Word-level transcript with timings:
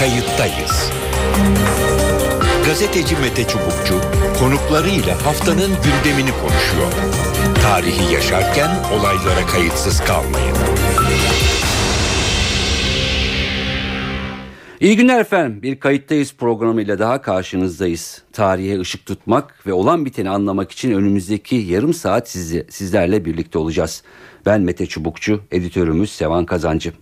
Kayıttayız. 0.00 0.90
Gazeteci 2.66 3.16
Mete 3.16 3.44
Çubukçu 3.48 4.00
konuklarıyla 4.38 5.26
haftanın 5.26 5.70
gündemini 5.84 6.30
konuşuyor. 6.30 6.92
Tarihi 7.62 8.14
yaşarken 8.14 8.70
olaylara 8.92 9.46
kayıtsız 9.46 10.00
kalmayın. 10.00 10.56
İyi 14.80 14.96
günler 14.96 15.20
efendim. 15.20 15.62
Bir 15.62 15.80
kayıttayız 15.80 16.34
programıyla 16.34 16.98
daha 16.98 17.22
karşınızdayız. 17.22 18.22
Tarihe 18.32 18.80
ışık 18.80 19.06
tutmak 19.06 19.66
ve 19.66 19.72
olan 19.72 20.04
biteni 20.04 20.30
anlamak 20.30 20.72
için 20.72 20.92
önümüzdeki 20.92 21.56
yarım 21.56 21.94
saat 21.94 22.28
sizi, 22.30 22.66
sizlerle 22.70 23.24
birlikte 23.24 23.58
olacağız. 23.58 24.02
Ben 24.46 24.60
Mete 24.60 24.86
Çubukçu, 24.86 25.40
editörümüz 25.50 26.12
Sevan 26.12 26.46
Kazancı. 26.46 26.92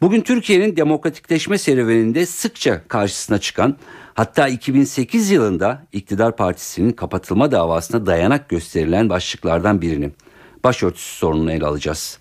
Bugün 0.00 0.20
Türkiye'nin 0.20 0.76
demokratikleşme 0.76 1.58
serüveninde 1.58 2.26
sıkça 2.26 2.82
karşısına 2.88 3.38
çıkan 3.38 3.76
hatta 4.14 4.48
2008 4.48 5.30
yılında 5.30 5.86
iktidar 5.92 6.36
partisinin 6.36 6.92
kapatılma 6.92 7.50
davasına 7.50 8.06
dayanak 8.06 8.48
gösterilen 8.48 9.08
başlıklardan 9.08 9.82
birini 9.82 10.10
başörtüsü 10.64 11.16
sorununu 11.16 11.52
ele 11.52 11.66
alacağız. 11.66 12.18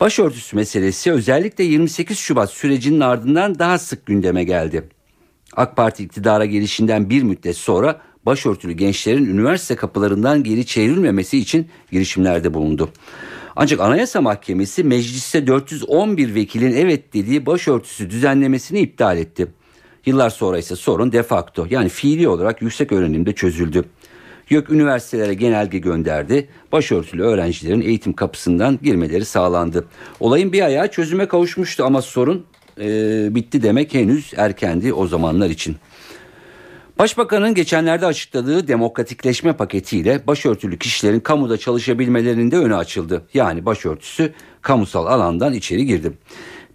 Başörtüsü 0.00 0.56
meselesi 0.56 1.12
özellikle 1.12 1.64
28 1.64 2.18
Şubat 2.18 2.50
sürecinin 2.50 3.00
ardından 3.00 3.58
daha 3.58 3.78
sık 3.78 4.06
gündeme 4.06 4.44
geldi. 4.44 4.88
AK 5.56 5.76
Parti 5.76 6.04
iktidara 6.04 6.44
gelişinden 6.44 7.10
bir 7.10 7.22
müddet 7.22 7.56
sonra 7.56 8.00
başörtülü 8.26 8.72
gençlerin 8.72 9.26
üniversite 9.26 9.76
kapılarından 9.76 10.42
geri 10.42 10.66
çevrilmemesi 10.66 11.38
için 11.38 11.68
girişimlerde 11.92 12.54
bulundu. 12.54 12.90
Ancak 13.58 13.80
Anayasa 13.80 14.20
Mahkemesi 14.20 14.84
mecliste 14.84 15.46
411 15.46 16.34
vekilin 16.34 16.72
evet 16.72 17.14
dediği 17.14 17.46
başörtüsü 17.46 18.10
düzenlemesini 18.10 18.80
iptal 18.80 19.18
etti. 19.18 19.46
Yıllar 20.06 20.30
sonra 20.30 20.58
ise 20.58 20.76
sorun 20.76 21.12
de 21.12 21.22
facto 21.22 21.66
yani 21.70 21.88
fiili 21.88 22.28
olarak 22.28 22.62
yüksek 22.62 22.92
öğrenimde 22.92 23.32
çözüldü. 23.32 23.84
YÖK 24.50 24.70
üniversitelere 24.70 25.34
genelge 25.34 25.78
gönderdi. 25.78 26.48
Başörtülü 26.72 27.22
öğrencilerin 27.22 27.80
eğitim 27.80 28.12
kapısından 28.12 28.78
girmeleri 28.82 29.24
sağlandı. 29.24 29.84
Olayın 30.20 30.52
bir 30.52 30.62
ayağı 30.62 30.90
çözüme 30.90 31.28
kavuşmuştu 31.28 31.84
ama 31.84 32.02
sorun 32.02 32.44
e, 32.80 33.34
bitti 33.34 33.62
demek 33.62 33.94
henüz 33.94 34.32
erkendi 34.36 34.92
o 34.92 35.06
zamanlar 35.06 35.50
için. 35.50 35.76
Başbakanın 36.98 37.54
geçenlerde 37.54 38.06
açıkladığı 38.06 38.68
demokratikleşme 38.68 39.52
paketiyle 39.52 40.26
başörtülü 40.26 40.78
kişilerin 40.78 41.20
kamuda 41.20 41.58
çalışabilmelerinin 41.58 42.50
de 42.50 42.58
önü 42.58 42.76
açıldı. 42.76 43.26
Yani 43.34 43.66
başörtüsü 43.66 44.32
kamusal 44.62 45.06
alandan 45.06 45.52
içeri 45.52 45.86
girdi. 45.86 46.12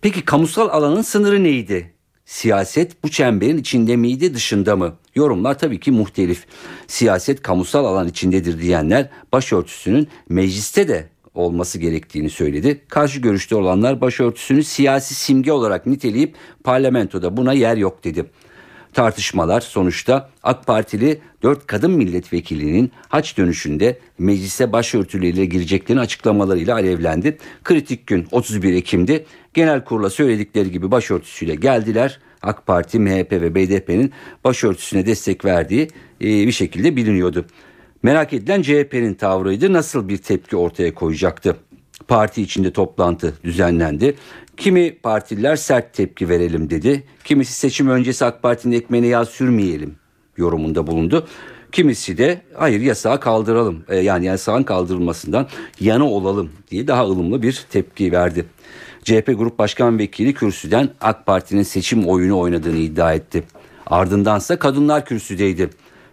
Peki 0.02 0.26
kamusal 0.26 0.70
alanın 0.70 1.02
sınırı 1.02 1.44
neydi? 1.44 1.94
Siyaset 2.26 3.04
bu 3.04 3.10
çemberin 3.10 3.58
içinde 3.58 3.96
miydi 3.96 4.34
dışında 4.34 4.76
mı? 4.76 4.96
Yorumlar 5.16 5.60
tabii 5.60 5.80
ki 5.80 5.92
muhtelif. 5.92 6.46
Siyaset 6.88 7.42
kamusal 7.42 7.86
alan 7.86 8.08
içindedir 8.08 8.62
diyenler 8.62 9.10
başörtüsünün 9.34 10.08
mecliste 10.30 10.88
de 10.88 11.10
olması 11.36 11.80
gerektiğini 11.80 12.30
söyledi. 12.30 12.82
Karşı 12.90 13.20
görüşte 13.20 13.56
olanlar 13.56 14.02
başörtüsünü 14.02 14.64
siyasi 14.64 15.16
simge 15.16 15.52
olarak 15.52 15.86
niteleyip 15.86 16.36
parlamentoda 16.64 17.38
buna 17.38 17.54
yer 17.54 17.78
yok 17.78 18.04
dedi. 18.04 18.26
Tartışmalar 18.94 19.62
sonuçta 19.62 20.30
AK 20.44 20.68
Partili 20.68 21.20
4 21.44 21.68
kadın 21.68 21.92
milletvekilinin 21.92 22.92
haç 23.10 23.38
dönüşünde 23.38 24.00
meclise 24.20 24.74
başörtüleriyle 24.74 25.46
gireceklerini 25.46 26.02
açıklamalarıyla 26.02 26.76
alevlendi. 26.76 27.38
Kritik 27.64 28.08
gün 28.08 28.28
31 28.32 28.74
Ekim'de 28.74 29.26
genel 29.54 29.84
kurula 29.84 30.10
söyledikleri 30.10 30.72
gibi 30.72 30.92
başörtüsüyle 30.92 31.56
geldiler. 31.56 32.20
AK 32.42 32.68
Parti, 32.68 33.00
MHP 33.00 33.32
ve 33.32 33.56
BDP'nin 33.56 34.12
başörtüsüne 34.44 35.06
destek 35.06 35.46
verdiği 35.46 35.88
e, 36.22 36.26
bir 36.26 36.52
şekilde 36.52 36.96
biliniyordu. 36.96 37.46
Merak 38.04 38.34
edilen 38.34 38.62
CHP'nin 38.62 39.14
tavrıydı. 39.14 39.74
Nasıl 39.74 40.10
bir 40.10 40.18
tepki 40.18 40.58
ortaya 40.58 40.94
koyacaktı? 40.96 41.58
Parti 42.12 42.42
içinde 42.42 42.74
toplantı 42.74 43.34
düzenlendi. 43.44 44.16
Kimi 44.58 44.96
partililer 44.96 45.56
sert 45.56 45.94
tepki 45.94 46.30
verelim 46.30 46.70
dedi. 46.70 47.04
Kimisi 47.24 47.54
seçim 47.54 47.90
öncesi 47.90 48.26
AK 48.26 48.44
Parti'nin 48.44 48.76
ekmeğine 48.76 49.08
yağ 49.08 49.26
sürmeyelim 49.26 49.96
yorumunda 50.38 50.88
bulundu. 50.88 51.28
Kimisi 51.72 52.18
de 52.18 52.42
hayır 52.56 52.82
yasağı 52.82 53.20
kaldıralım 53.20 53.84
e, 53.90 53.98
yani 53.98 54.26
yasağın 54.26 54.64
kaldırılmasından 54.64 55.48
yana 55.80 56.10
olalım 56.10 56.50
diye 56.72 56.88
daha 56.88 57.06
ılımlı 57.06 57.42
bir 57.42 57.66
tepki 57.70 58.12
verdi. 58.12 58.46
CHP 59.04 59.26
Grup 59.38 59.60
Başkan 59.60 60.00
Vekili 60.00 60.34
kürsüden 60.34 60.90
AK 61.02 61.26
Parti'nin 61.26 61.64
seçim 61.64 62.08
oyunu 62.08 62.40
oynadığını 62.40 62.78
iddia 62.78 63.14
etti. 63.14 63.44
Ardındansa 63.86 64.60
kadınlar 64.60 65.06
kürsüdeydi. 65.06 65.70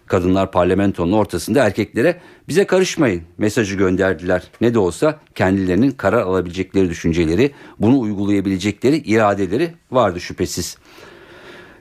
Kadınlar 0.09 0.51
parlamentonun 0.51 1.13
ortasında 1.13 1.65
erkeklere 1.65 2.21
bize 2.49 2.67
karışmayın 2.67 3.23
mesajı 3.39 3.77
gönderdiler. 3.77 4.43
Ne 4.61 4.75
de 4.75 4.79
olsa 4.79 5.21
kendilerinin 5.35 5.91
karar 5.91 6.23
alabilecekleri 6.23 6.91
düşünceleri, 6.91 7.51
bunu 7.79 8.01
uygulayabilecekleri 8.01 8.97
iradeleri 8.97 9.71
vardı 9.91 10.21
şüphesiz. 10.21 10.79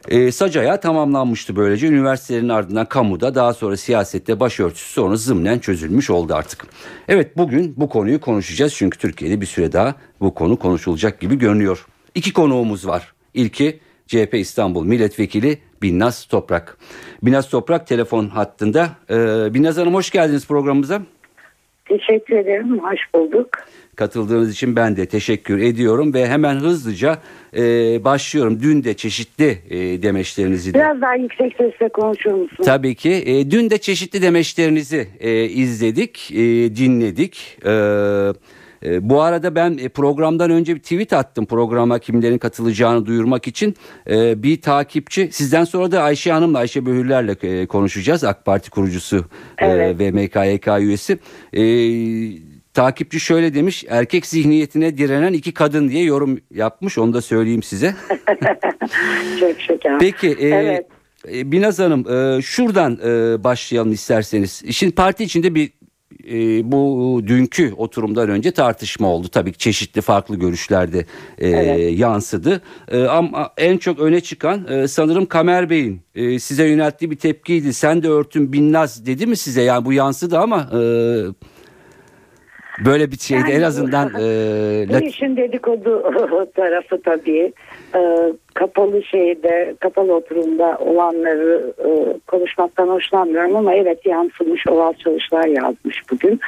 E, 0.07 0.31
sac 0.31 0.57
ayağı 0.57 0.81
tamamlanmıştı 0.81 1.55
böylece 1.55 1.87
üniversitelerin 1.87 2.49
ardından 2.49 2.85
kamuda 2.85 3.35
daha 3.35 3.53
sonra 3.53 3.77
siyasette 3.77 4.39
başörtüsü 4.39 4.91
sonra 4.93 5.15
zımnen 5.15 5.59
çözülmüş 5.59 6.09
oldu 6.09 6.35
artık. 6.35 6.67
Evet 7.07 7.37
bugün 7.37 7.73
bu 7.77 7.89
konuyu 7.89 8.21
konuşacağız 8.21 8.73
çünkü 8.75 8.97
Türkiye'de 8.97 9.41
bir 9.41 9.45
süre 9.45 9.71
daha 9.71 9.95
bu 10.19 10.33
konu 10.33 10.59
konuşulacak 10.59 11.19
gibi 11.19 11.37
görünüyor. 11.37 11.85
İki 12.15 12.33
konuğumuz 12.33 12.87
var. 12.87 13.13
İlki 13.33 13.79
CHP 14.07 14.33
İstanbul 14.33 14.85
Milletvekili 14.85 15.59
Binnaz 15.81 16.25
Toprak. 16.25 16.77
Binnaz 17.23 17.49
Toprak 17.49 17.87
telefon 17.87 18.27
hattında. 18.27 18.89
Ee, 19.09 19.53
Binnaz 19.53 19.77
Hanım 19.77 19.93
hoş 19.93 20.11
geldiniz 20.11 20.47
programımıza. 20.47 21.01
Teşekkür 21.85 22.37
ederim, 22.37 22.79
hoş 22.79 22.99
bulduk. 23.13 23.49
Katıldığınız 23.95 24.51
için 24.51 24.75
ben 24.75 24.97
de 24.97 25.05
teşekkür 25.05 25.59
ediyorum 25.59 26.13
ve 26.13 26.27
hemen 26.27 26.55
hızlıca 26.55 27.17
e, 27.57 27.61
başlıyorum. 28.03 28.59
Dün 28.61 28.83
de 28.83 28.93
çeşitli 28.93 29.57
e, 29.69 30.01
demeçlerinizi 30.01 30.73
de. 30.73 30.77
Biraz 30.77 31.01
daha 31.01 31.15
yüksek 31.15 31.55
sesle 31.57 31.89
konuşur 31.89 32.31
musun? 32.31 32.63
Tabii 32.65 32.95
ki. 32.95 33.11
E, 33.25 33.51
dün 33.51 33.69
de 33.69 33.77
çeşitli 33.77 34.21
demeçlerinizi 34.21 35.07
e, 35.19 35.43
izledik, 35.43 36.31
e, 36.31 36.37
dinledik. 36.75 37.57
Evet 37.63 38.35
e, 38.85 39.09
bu 39.09 39.21
arada 39.21 39.55
ben 39.55 39.77
e, 39.77 39.89
programdan 39.89 40.51
önce 40.51 40.75
bir 40.75 40.79
tweet 40.79 41.13
attım 41.13 41.45
programa 41.45 41.99
kimlerin 41.99 42.37
katılacağını 42.37 43.05
duyurmak 43.05 43.47
için. 43.47 43.75
E, 44.09 44.43
bir 44.43 44.61
takipçi 44.61 45.29
sizden 45.31 45.63
sonra 45.63 45.91
da 45.91 46.03
Ayşe 46.03 46.31
Hanım'la 46.31 46.57
Ayşe 46.57 46.85
Böhürler'le 46.85 47.35
e, 47.43 47.65
konuşacağız. 47.65 48.23
AK 48.23 48.45
Parti 48.45 48.69
kurucusu 48.69 49.25
e, 49.57 49.65
evet. 49.65 49.95
e, 49.95 49.99
ve 49.99 50.11
MKYK 50.11 50.67
üyesi. 50.79 51.19
E, 51.53 51.63
takipçi 52.73 53.19
şöyle 53.19 53.53
demiş 53.53 53.85
erkek 53.89 54.25
zihniyetine 54.25 54.97
direnen 54.97 55.33
iki 55.33 55.53
kadın 55.53 55.89
diye 55.89 56.03
yorum 56.03 56.39
yapmış 56.53 56.97
onu 56.97 57.13
da 57.13 57.21
söyleyeyim 57.21 57.63
size. 57.63 57.95
Çok 59.39 59.61
şeker. 59.61 59.99
Peki 59.99 60.27
e, 60.27 60.47
evet. 60.47 60.87
Binaz 61.25 61.79
Hanım 61.79 62.11
e, 62.11 62.41
şuradan 62.41 62.99
e, 63.05 63.43
başlayalım 63.43 63.91
isterseniz. 63.91 64.63
Şimdi 64.71 64.95
parti 64.95 65.23
içinde 65.23 65.55
bir 65.55 65.71
e, 66.31 66.71
bu 66.71 67.21
dünkü 67.27 67.73
oturumdan 67.77 68.29
önce 68.29 68.51
tartışma 68.51 69.07
oldu. 69.07 69.27
Tabii 69.27 69.53
çeşitli 69.53 70.01
farklı 70.01 70.35
görüşlerde 70.35 70.99
e, 71.37 71.49
evet. 71.49 71.99
yansıdı. 71.99 72.61
E, 72.91 73.03
ama 73.03 73.53
en 73.57 73.77
çok 73.77 73.99
öne 73.99 74.21
çıkan 74.21 74.67
e, 74.67 74.87
sanırım 74.87 75.25
Kamer 75.25 75.69
Bey'in 75.69 76.01
e, 76.15 76.39
size 76.39 76.67
yönelttiği 76.67 77.11
bir 77.11 77.17
tepkiydi. 77.17 77.73
Sen 77.73 78.03
de 78.03 78.07
örtün 78.07 78.53
binnaz 78.53 79.05
dedi 79.05 79.27
mi 79.27 79.37
size? 79.37 79.61
Yani 79.61 79.85
bu 79.85 79.93
yansıdı 79.93 80.37
ama... 80.37 80.69
E, 80.73 80.81
Böyle 82.85 83.11
bir 83.11 83.17
şeydi 83.17 83.41
yani, 83.41 83.51
en 83.51 83.61
azından. 83.61 84.07
E, 84.07 84.85
bu 84.89 85.05
işin 85.05 85.37
dedikodu 85.37 86.03
tarafı 86.55 87.01
tabii 87.01 87.53
e, 87.95 88.33
kapalı 88.53 89.03
şeyde 89.03 89.75
kapalı 89.79 90.15
oturumda 90.15 90.77
olanları 90.79 91.73
e, 91.85 92.19
konuşmaktan 92.27 92.87
hoşlanmıyorum 92.87 93.55
ama 93.55 93.73
evet 93.73 94.05
yansımış 94.05 94.67
oval 94.67 94.93
çalışlar 94.93 95.45
yazmış 95.45 96.01
bugün. 96.11 96.39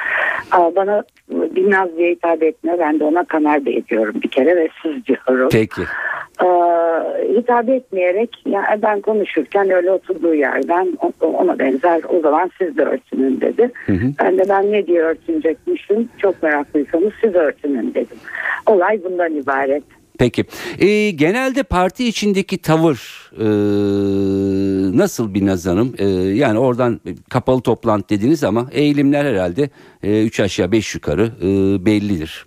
E, 0.53 0.75
bana 0.75 1.03
Binnaz 1.29 1.97
diye 1.97 2.11
hitap 2.11 2.43
etmiyor 2.43 2.79
ben 2.79 2.99
de 2.99 3.03
ona 3.03 3.23
Kamer 3.23 3.65
Bey 3.65 3.83
diyorum 3.89 4.15
bir 4.23 4.29
kere 4.29 4.55
ve 4.55 4.69
siz 4.81 5.05
diyorum. 5.05 5.49
Peki. 5.51 5.81
E, 6.43 6.47
hitap 7.37 7.69
etmeyerek 7.69 8.29
yani 8.45 8.81
ben 8.81 9.01
konuşurken 9.01 9.69
öyle 9.69 9.91
oturduğu 9.91 10.35
yerden 10.35 10.97
ona 11.21 11.59
benzer 11.59 12.01
o 12.09 12.19
zaman 12.19 12.51
siz 12.57 12.77
de 12.77 12.83
örtünün 12.83 13.41
dedi. 13.41 13.71
Hı 13.85 13.93
hı. 13.93 14.05
Ben 14.23 14.37
de 14.37 14.43
ben 14.49 14.71
ne 14.71 14.87
diye 14.87 15.01
örtünecekmişim 15.01 16.09
çok 16.17 16.43
meraklıysanız 16.43 17.13
siz 17.21 17.35
örtünün 17.35 17.93
dedim. 17.93 18.17
Olay 18.65 19.03
bundan 19.03 19.35
ibaret. 19.35 19.83
Peki. 20.19 20.43
E, 20.79 21.11
genelde 21.11 21.63
parti 21.63 22.07
içindeki 22.07 22.57
tavır 22.57 23.31
e, 23.39 23.47
nasıl 24.97 25.33
bir 25.33 25.45
nazanım? 25.45 25.95
E, 25.97 26.05
yani 26.35 26.59
oradan 26.59 26.99
kapalı 27.29 27.61
toplantı 27.61 28.09
dediniz 28.09 28.43
ama 28.43 28.67
eğilimler 28.71 29.25
herhalde 29.25 29.69
e, 30.03 30.43
aşağı 30.43 30.71
beş 30.71 30.95
yukarı 30.95 31.31
e, 31.41 31.45
bellidir. 31.85 32.45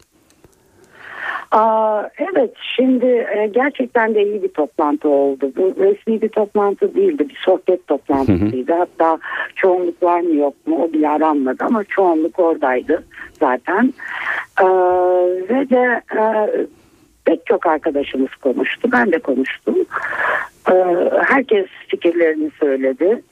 Aa, 1.50 2.02
evet 2.18 2.50
şimdi 2.76 3.06
e, 3.06 3.50
gerçekten 3.54 4.14
de 4.14 4.22
iyi 4.22 4.42
bir 4.42 4.48
toplantı 4.48 5.08
oldu. 5.08 5.52
Bu 5.56 5.74
resmi 5.84 6.22
bir 6.22 6.28
toplantı 6.28 6.94
değildi 6.94 7.28
bir 7.28 7.40
sohbet 7.44 7.86
toplantısıydı. 7.86 8.72
Hatta 8.72 9.18
çoğunluk 9.56 10.02
var 10.02 10.20
mı 10.20 10.34
yok 10.34 10.54
mu 10.66 10.84
o 10.84 10.92
bile 10.92 11.08
aranmadı 11.08 11.64
ama 11.64 11.84
çoğunluk 11.84 12.38
oradaydı 12.38 13.04
zaten. 13.40 13.94
Ee, 14.60 14.64
ve 15.50 15.70
de 15.70 16.02
e, 16.16 16.22
pek 17.24 17.46
çok 17.46 17.66
arkadaşımız 17.66 18.34
konuştu 18.34 18.88
ben 18.92 19.12
de 19.12 19.18
konuştum. 19.18 19.76
Ee, 20.70 21.10
herkes 21.26 21.66
fikirlerini 21.88 22.50
söyledi. 22.60 23.22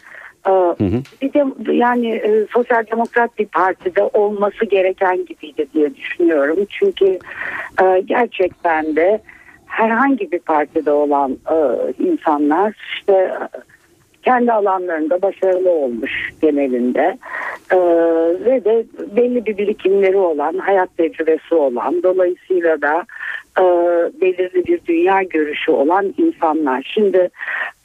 Ee, 0.46 0.50
Bir 1.22 1.32
de 1.32 1.72
yani 1.72 2.10
e, 2.10 2.46
sosyal 2.50 2.86
demokrat 2.92 3.38
bir 3.38 3.46
partide 3.46 4.02
olması 4.02 4.64
gereken 4.64 5.24
gibiydi 5.24 5.66
diye 5.74 5.94
düşünüyorum. 5.94 6.66
Çünkü 6.70 7.18
e, 7.82 8.00
gerçekten 8.04 8.96
de 8.96 9.20
herhangi 9.66 10.32
bir 10.32 10.38
partide 10.38 10.92
olan 10.92 11.32
e, 11.32 11.56
insanlar 12.04 12.74
işte 12.94 13.34
kendi 14.22 14.52
alanlarında 14.52 15.22
başarılı 15.22 15.70
olmuş 15.70 16.30
genelinde 16.42 17.18
Ee, 17.72 17.76
ve 18.44 18.64
de 18.64 18.84
belli 19.16 19.46
bir 19.46 19.58
birikimleri 19.58 20.16
olan 20.16 20.58
hayat 20.58 20.96
tecrübesi 20.96 21.54
olan 21.54 22.02
dolayısıyla 22.02 22.82
da 22.82 23.06
e, 23.58 23.64
belirli 24.20 24.66
bir 24.66 24.80
dünya 24.86 25.22
görüşü 25.22 25.70
olan 25.70 26.14
insanlar. 26.18 26.90
Şimdi 26.94 27.30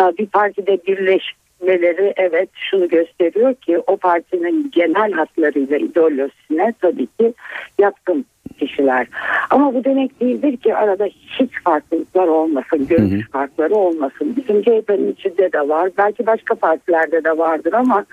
e, 0.01 0.03
bir 0.17 0.25
partide 0.25 0.77
birleşmeleri 0.87 2.13
evet 2.17 2.49
şunu 2.53 2.89
gösteriyor 2.89 3.55
ki 3.55 3.79
o 3.87 3.97
partinin 3.97 4.71
genel 4.71 5.11
hatlarıyla 5.11 5.77
ideolojisine 5.77 6.73
tabii 6.81 7.07
ki 7.07 7.33
yatkın 7.79 8.25
kişiler. 8.59 9.07
Ama 9.49 9.73
bu 9.73 9.83
demek 9.83 10.19
değildir 10.19 10.57
ki 10.57 10.75
arada 10.75 11.05
hiç 11.39 11.51
farklılıklar 11.63 12.27
olmasın, 12.27 12.87
görüş 12.87 13.11
hı 13.11 13.27
hı. 13.27 13.31
farkları 13.31 13.75
olmasın. 13.75 14.35
Bizim 14.37 14.61
CHP'nin 14.61 15.11
içinde 15.11 15.51
de 15.51 15.69
var. 15.69 15.89
Belki 15.97 16.25
başka 16.25 16.55
partilerde 16.55 17.23
de 17.23 17.37
vardır 17.37 17.73
ama 17.73 18.05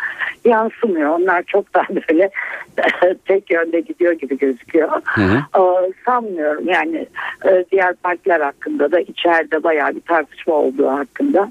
yansımıyor. 0.45 1.19
Onlar 1.19 1.43
çok 1.43 1.75
daha 1.75 1.89
böyle 1.89 2.31
tek 3.25 3.51
yönde 3.51 3.81
gidiyor 3.81 4.13
gibi 4.13 4.39
gözüküyor. 4.39 4.91
Hı 5.05 5.21
hı. 5.21 5.39
Ee, 5.59 5.93
sanmıyorum. 6.05 6.69
Yani 6.69 7.07
e, 7.45 7.65
diğer 7.73 7.95
partiler 7.95 8.41
hakkında 8.41 8.93
da 8.93 9.01
içeride 9.01 9.63
bayağı 9.63 9.95
bir 9.95 10.01
tartışma 10.01 10.55
olduğu 10.55 10.89
hakkında 10.89 11.51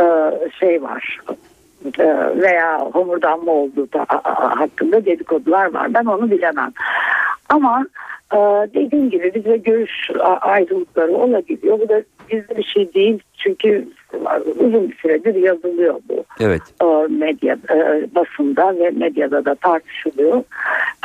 e, 0.00 0.04
şey 0.60 0.82
var 0.82 1.20
e, 1.98 2.06
veya 2.36 2.80
homurdanma 2.80 3.52
olduğu 3.52 3.92
da 3.92 4.06
hakkında 4.34 5.04
dedikodular 5.04 5.74
var. 5.74 5.94
Ben 5.94 6.04
onu 6.04 6.30
bilemem. 6.30 6.72
Ama 7.48 7.86
dediğim 8.74 9.10
gibi 9.10 9.34
bize 9.34 9.56
görüş 9.56 10.10
ayrılıkları 10.40 11.12
olabiliyor. 11.12 11.80
Bu 11.80 11.88
da 11.88 12.02
gizli 12.30 12.56
bir 12.56 12.64
şey 12.64 12.94
değil. 12.94 13.18
Çünkü 13.38 13.88
uzun 14.58 14.90
bir 14.90 14.96
süredir 14.96 15.34
yazılıyor 15.34 15.94
bu. 16.08 16.24
Evet. 16.40 16.62
Ee, 16.82 17.12
medya 17.12 17.56
e, 17.70 18.06
basında 18.14 18.78
ve 18.78 18.90
medyada 18.90 19.44
da 19.44 19.54
tartışılıyor. 19.54 20.42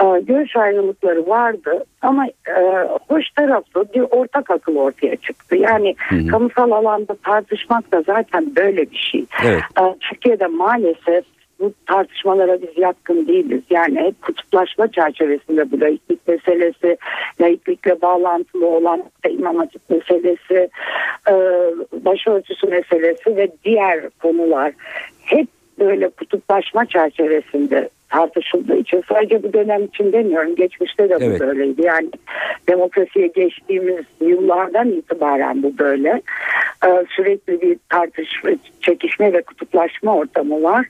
Ee, 0.04 0.22
görüş 0.22 0.56
ayrılıkları 0.56 1.28
vardı 1.28 1.86
ama 2.02 2.28
e, 2.28 2.88
hoş 3.08 3.30
tarafı 3.30 3.86
bir 3.96 4.02
ortak 4.02 4.50
akıl 4.52 4.76
ortaya 4.76 5.16
çıktı. 5.16 5.56
Yani 5.56 5.96
Hı-hı. 6.10 6.28
kamusal 6.28 6.72
alanda 6.72 7.16
tartışmak 7.24 7.92
da 7.92 8.02
zaten 8.02 8.56
böyle 8.56 8.92
bir 8.92 9.10
şey. 9.12 9.26
Evet. 9.46 9.62
Türkiye'de 10.00 10.48
maalesef 10.48 11.26
bu 11.64 11.74
tartışmalara 11.86 12.62
biz 12.62 12.78
yatkın 12.78 13.28
değiliz. 13.28 13.62
Yani 13.70 14.00
hep 14.00 14.22
kutuplaşma 14.22 14.88
çerçevesinde 14.88 15.72
bu 15.72 15.82
laiklik 15.82 16.28
meselesi, 16.28 16.98
laiklikle 17.42 18.02
bağlantılı 18.02 18.68
olan 18.68 19.04
imam 19.30 19.58
hatip 19.58 19.82
meselesi, 19.90 20.70
e, 21.30 21.34
başörtüsü 22.06 22.68
meselesi 22.68 23.36
ve 23.36 23.48
diğer 23.66 24.10
konular 24.22 24.74
hep 25.26 25.48
böyle 25.80 26.10
kutuplaşma 26.10 26.86
çerçevesinde 26.86 27.90
tartışıldığı 28.14 28.78
için 28.78 29.04
sadece 29.10 29.44
bu 29.44 29.54
dönem 29.54 29.84
için 29.84 30.12
demiyorum 30.12 30.56
geçmişte 30.56 31.10
de 31.10 31.16
bu 31.16 31.24
evet. 31.24 31.40
böyleydi. 31.40 31.82
Yani 31.82 32.10
demokrasiye 32.70 33.28
geçtiğimiz 33.28 34.06
yıllardan 34.22 34.90
itibaren 34.90 35.64
bu 35.64 35.78
böyle. 35.78 36.22
Ee, 36.86 37.06
sürekli 37.10 37.62
bir 37.62 37.78
tartışma, 37.90 38.50
çekişme 38.82 39.34
ve 39.34 39.42
kutuplaşma 39.42 40.16
ortamı 40.16 40.64
var. 40.64 40.86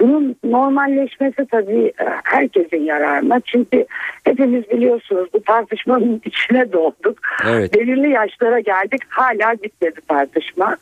Bunun 0.00 0.36
normalleşmesi 0.44 1.46
tabii 1.50 1.86
e, 1.86 2.04
herkesin 2.24 2.82
yararına. 2.82 3.40
Çünkü 3.40 3.86
hepimiz 4.24 4.70
biliyorsunuz 4.70 5.28
bu 5.34 5.42
tartışmanın 5.42 6.22
içine 6.24 6.72
doğduk. 6.72 7.18
Evet. 7.48 7.74
Belirli 7.74 8.10
yaşlara 8.10 8.60
geldik 8.60 9.02
hala 9.08 9.52
bitmedi 9.62 10.00
tartışma. 10.08 10.76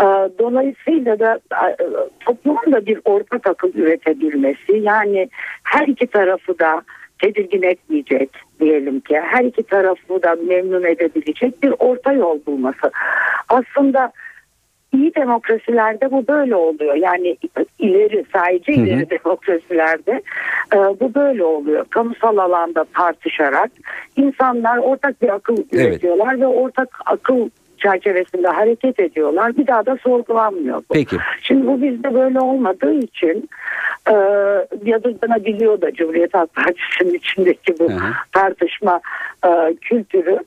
Ee, 0.00 0.04
dolayısıyla 0.38 1.18
da 1.18 1.40
e, 1.52 1.76
toplumun 2.20 2.72
da 2.72 2.86
bir 2.86 2.98
ortak 3.04 3.46
akıl 3.46 3.74
üretebilmesi 3.74 4.72
yani 4.72 5.23
her 5.62 5.88
iki 5.88 6.06
tarafı 6.06 6.58
da 6.58 6.82
tedirgin 7.22 7.62
etmeyecek 7.62 8.30
diyelim 8.60 9.00
ki 9.00 9.20
her 9.20 9.44
iki 9.44 9.62
tarafı 9.62 10.22
da 10.22 10.34
memnun 10.34 10.84
edebilecek 10.84 11.62
bir 11.62 11.74
orta 11.78 12.12
yol 12.12 12.38
bulması. 12.46 12.90
Aslında 13.48 14.12
iyi 14.94 15.14
demokrasilerde 15.14 16.10
bu 16.10 16.28
böyle 16.28 16.56
oluyor. 16.56 16.94
Yani 16.94 17.36
ileri 17.78 18.24
sadece 18.32 18.72
ileri 18.72 19.00
hı 19.00 19.04
hı. 19.04 19.10
demokrasilerde 19.10 20.22
e, 20.74 20.76
bu 20.76 21.14
böyle 21.14 21.44
oluyor. 21.44 21.84
Kamusal 21.90 22.36
alanda 22.36 22.84
tartışarak 22.94 23.70
insanlar 24.16 24.78
ortak 24.78 25.22
bir 25.22 25.28
akıl 25.28 25.56
evet. 25.56 25.72
üretiyorlar 25.72 26.40
ve 26.40 26.46
ortak 26.46 26.88
akıl 27.06 27.48
çerçevesinde 27.84 28.48
hareket 28.48 29.00
ediyorlar. 29.00 29.56
Bir 29.56 29.66
daha 29.66 29.86
da 29.86 29.96
sorgulanmıyor. 30.02 30.78
Bu. 30.78 30.94
Peki. 30.94 31.16
Şimdi 31.42 31.66
bu 31.66 31.82
bizde 31.82 32.14
böyle 32.14 32.40
olmadığı 32.40 32.94
için 32.94 33.48
e, 34.08 34.14
yadırganabiliyor 34.84 35.80
da 35.80 35.92
Cumhuriyet 35.92 36.34
Halk 36.34 36.54
Partisi'nin 36.54 37.14
içindeki 37.14 37.78
bu 37.78 37.90
Hı-hı. 37.90 38.12
tartışma 38.32 39.00
e, 39.46 39.74
kültürü. 39.80 40.38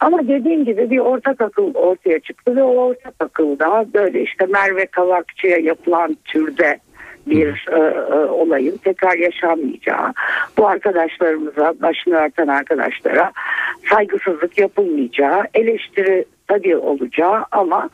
Ama 0.00 0.28
dediğim 0.28 0.64
gibi 0.64 0.90
bir 0.90 0.98
ortak 0.98 1.40
akıl 1.40 1.74
ortaya 1.74 2.20
çıktı 2.20 2.56
ve 2.56 2.62
o 2.62 2.74
ortak 2.76 3.14
akılda 3.20 3.86
böyle 3.94 4.22
işte 4.22 4.46
Merve 4.46 4.86
Kavakçı'ya 4.86 5.56
yapılan 5.56 6.16
türde 6.24 6.78
bir 7.26 7.66
e, 7.72 7.76
e, 7.76 8.14
olayın 8.14 8.76
tekrar 8.76 9.16
yaşanmayacağı, 9.16 10.12
bu 10.58 10.68
arkadaşlarımıza, 10.68 11.74
başını 11.82 12.16
örten 12.16 12.46
arkadaşlara 12.46 13.32
saygısızlık 13.90 14.58
yapılmayacağı, 14.58 15.42
eleştiri 15.54 16.24
tabii 16.48 16.76
olacağı 16.76 17.44
ama 17.52 17.90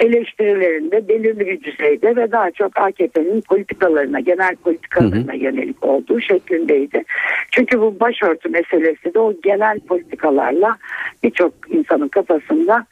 eleştirilerinde 0.00 1.08
belirli 1.08 1.46
bir 1.46 1.62
düzeyde 1.62 2.16
ve 2.16 2.32
daha 2.32 2.50
çok 2.50 2.78
AKP'nin 2.78 3.40
politikalarına, 3.40 4.20
genel 4.20 4.56
politikalarına 4.56 5.32
hı 5.32 5.36
hı. 5.36 5.42
yönelik 5.42 5.84
olduğu 5.84 6.20
şeklindeydi. 6.20 7.04
Çünkü 7.50 7.80
bu 7.80 8.00
başörtü 8.00 8.48
meselesi 8.48 9.14
de 9.14 9.18
o 9.18 9.34
genel 9.42 9.80
politikalarla 9.80 10.76
birçok 11.22 11.52
insanın 11.68 12.08
kafasında 12.08 12.86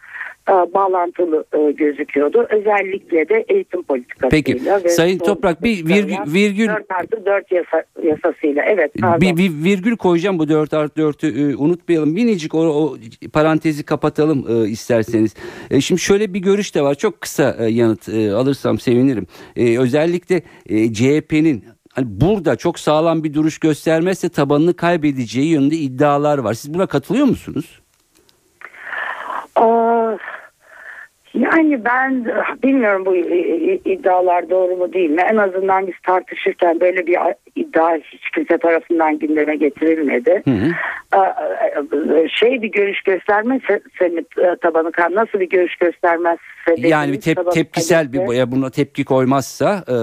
bağlantılı 0.49 1.45
e, 1.53 1.73
gözüküyordu. 1.73 2.47
Özellikle 2.51 3.29
de 3.29 3.45
eğitim 3.49 3.83
politikasıyla. 3.83 4.29
Peki 4.31 4.91
Sayın 4.91 5.19
Toprak 5.19 5.63
bir 5.63 5.87
virgül, 5.87 6.35
virgül 6.35 6.69
4 6.69 6.91
artı 6.91 7.27
4 7.27 7.53
yasa, 7.53 7.85
yasasıyla 8.03 8.63
evet 8.63 8.93
pardon. 9.01 9.21
Bir, 9.21 9.37
bir 9.37 9.65
virgül 9.65 9.97
koyacağım 9.97 10.39
bu 10.39 10.49
4 10.49 10.75
artı 10.75 11.01
4'ü 11.01 11.53
e, 11.53 11.57
unutmayalım. 11.57 12.13
Minicik 12.13 12.55
o, 12.55 12.59
o 12.59 12.97
parantezi 13.33 13.85
kapatalım 13.85 14.47
e, 14.49 14.69
isterseniz. 14.69 15.35
E, 15.71 15.81
şimdi 15.81 16.01
şöyle 16.01 16.35
bir 16.35 16.41
görüş 16.41 16.75
de 16.75 16.83
var. 16.83 16.95
Çok 16.95 17.21
kısa 17.21 17.57
e, 17.59 17.65
yanıt 17.65 18.09
e, 18.09 18.33
alırsam 18.33 18.79
sevinirim. 18.79 19.27
E, 19.57 19.79
özellikle 19.79 20.43
e, 20.67 20.93
CHP'nin 20.93 21.65
hani 21.93 22.07
burada 22.09 22.57
çok 22.57 22.79
sağlam 22.79 23.25
bir 23.25 23.35
duruş 23.35 23.59
göstermezse 23.59 24.29
tabanını 24.29 24.75
kaybedeceği 24.75 25.49
yönünde 25.49 25.77
iddialar 25.77 26.39
var. 26.39 26.55
Siz 26.55 26.75
buna 26.75 26.87
katılıyor 26.87 27.27
musunuz? 27.27 27.84
Aa, 29.57 30.17
yani 31.35 31.85
ben 31.85 32.25
bilmiyorum 32.63 33.07
bu 33.07 33.17
iddialar 33.91 34.51
doğru 34.51 34.77
mu 34.77 34.93
değil 34.93 35.11
mi? 35.11 35.23
En 35.33 35.37
azından 35.37 35.87
biz 35.87 35.95
tartışırken 36.03 36.81
böyle 36.81 37.07
bir 37.07 37.19
iddia 37.57 37.95
hiç 37.95 38.31
kimse 38.35 38.59
tarafından 38.59 39.19
gündeme 39.19 39.57
getirilmedi. 39.57 40.43
Hı 40.45 40.51
hı. 40.51 40.69
Şey 42.29 42.63
bir 42.63 42.73
görüş 42.73 43.03
göstermezse 43.03 43.81
seni 43.99 44.25
tabanı 44.63 44.93
kan 44.93 45.15
nasıl 45.15 45.41
bir 45.41 45.49
görüş 45.49 45.77
göstermez 45.77 46.39
yani 46.77 47.13
bir 47.13 47.21
tep 47.21 47.53
tepkisel 47.53 48.13
bir 48.13 48.35
ya 48.35 48.51
buna 48.51 48.71
tepki 48.71 49.05
koymazsa 49.05 49.85
e, 49.89 49.95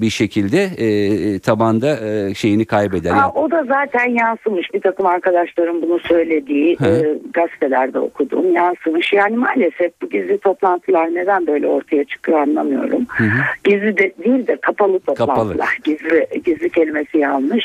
bir 0.00 0.10
şekilde 0.10 0.62
e, 0.62 1.38
tabanda 1.38 1.96
e, 2.06 2.34
şeyini 2.34 2.64
kaybeder. 2.64 3.10
Ha, 3.10 3.30
o 3.34 3.50
da 3.50 3.64
zaten 3.68 4.10
yansımış 4.10 4.74
bir 4.74 4.80
takım 4.80 5.06
arkadaşlarım 5.06 5.82
bunu 5.82 5.98
söylediği 5.98 6.72
e, 6.72 6.90
gazetelerde 7.34 7.98
okudum 7.98 8.52
yansımış 8.52 9.12
yani 9.12 9.36
maalesef 9.36 9.99
bu 10.02 10.08
gizli 10.08 10.38
toplantılar 10.38 11.14
neden 11.14 11.46
böyle 11.46 11.66
ortaya 11.66 12.04
çıkıyor 12.04 12.40
anlamıyorum. 12.40 13.06
Hı 13.08 13.24
hı. 13.24 13.40
Gizli 13.64 13.96
de 13.96 14.12
değil 14.24 14.46
de 14.46 14.56
kapalı 14.56 15.00
toplantılar. 15.00 15.36
Kapalı. 15.36 15.56
Gizli 15.84 16.26
gizli 16.44 16.70
kelimesi 16.70 17.18
yanlış. 17.18 17.64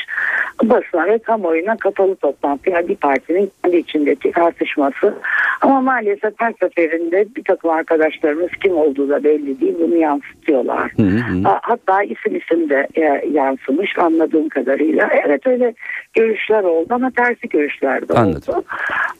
Basına 0.62 1.06
ve 1.06 1.18
kamuoyuna 1.18 1.76
kapalı 1.76 2.16
toplantı. 2.16 2.70
Yani 2.70 2.88
bir 2.88 2.96
partinin 2.96 3.50
kendi 3.62 3.76
içindeki 3.76 4.32
tartışması. 4.32 5.14
Ama 5.60 5.80
maalesef 5.80 6.34
her 6.36 6.54
seferinde 6.60 7.26
bir 7.36 7.44
takım 7.44 7.70
arkadaşlarımız 7.70 8.50
kim 8.62 8.76
olduğu 8.76 9.08
da 9.08 9.24
belli 9.24 9.60
değil. 9.60 9.74
Bunu 9.80 9.96
yansıtıyorlar. 9.96 10.92
Hı 10.96 11.02
hı. 11.02 11.42
Hatta 11.62 12.02
isim 12.02 12.36
isim 12.36 12.70
de 12.70 12.88
e, 12.94 13.28
yansımış 13.32 13.98
anladığım 13.98 14.48
kadarıyla. 14.48 15.10
Evet 15.26 15.46
öyle 15.46 15.74
görüşler 16.14 16.62
oldu 16.62 16.86
ama 16.90 17.10
tersi 17.10 17.48
görüşler 17.48 18.08
de 18.08 18.12
Anladım. 18.14 18.54
oldu. 18.54 18.64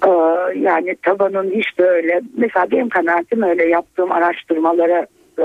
Ee, 0.06 0.58
yani 0.58 0.96
tabanın 1.02 1.50
hiç 1.50 1.78
de 1.78 1.85
öyle 1.85 2.20
mesela 2.37 2.70
benim 2.70 2.88
kanaatim 3.06 3.42
öyle 3.42 3.64
yaptığım 3.64 4.12
araştırmalara 4.12 5.06
e, 5.38 5.42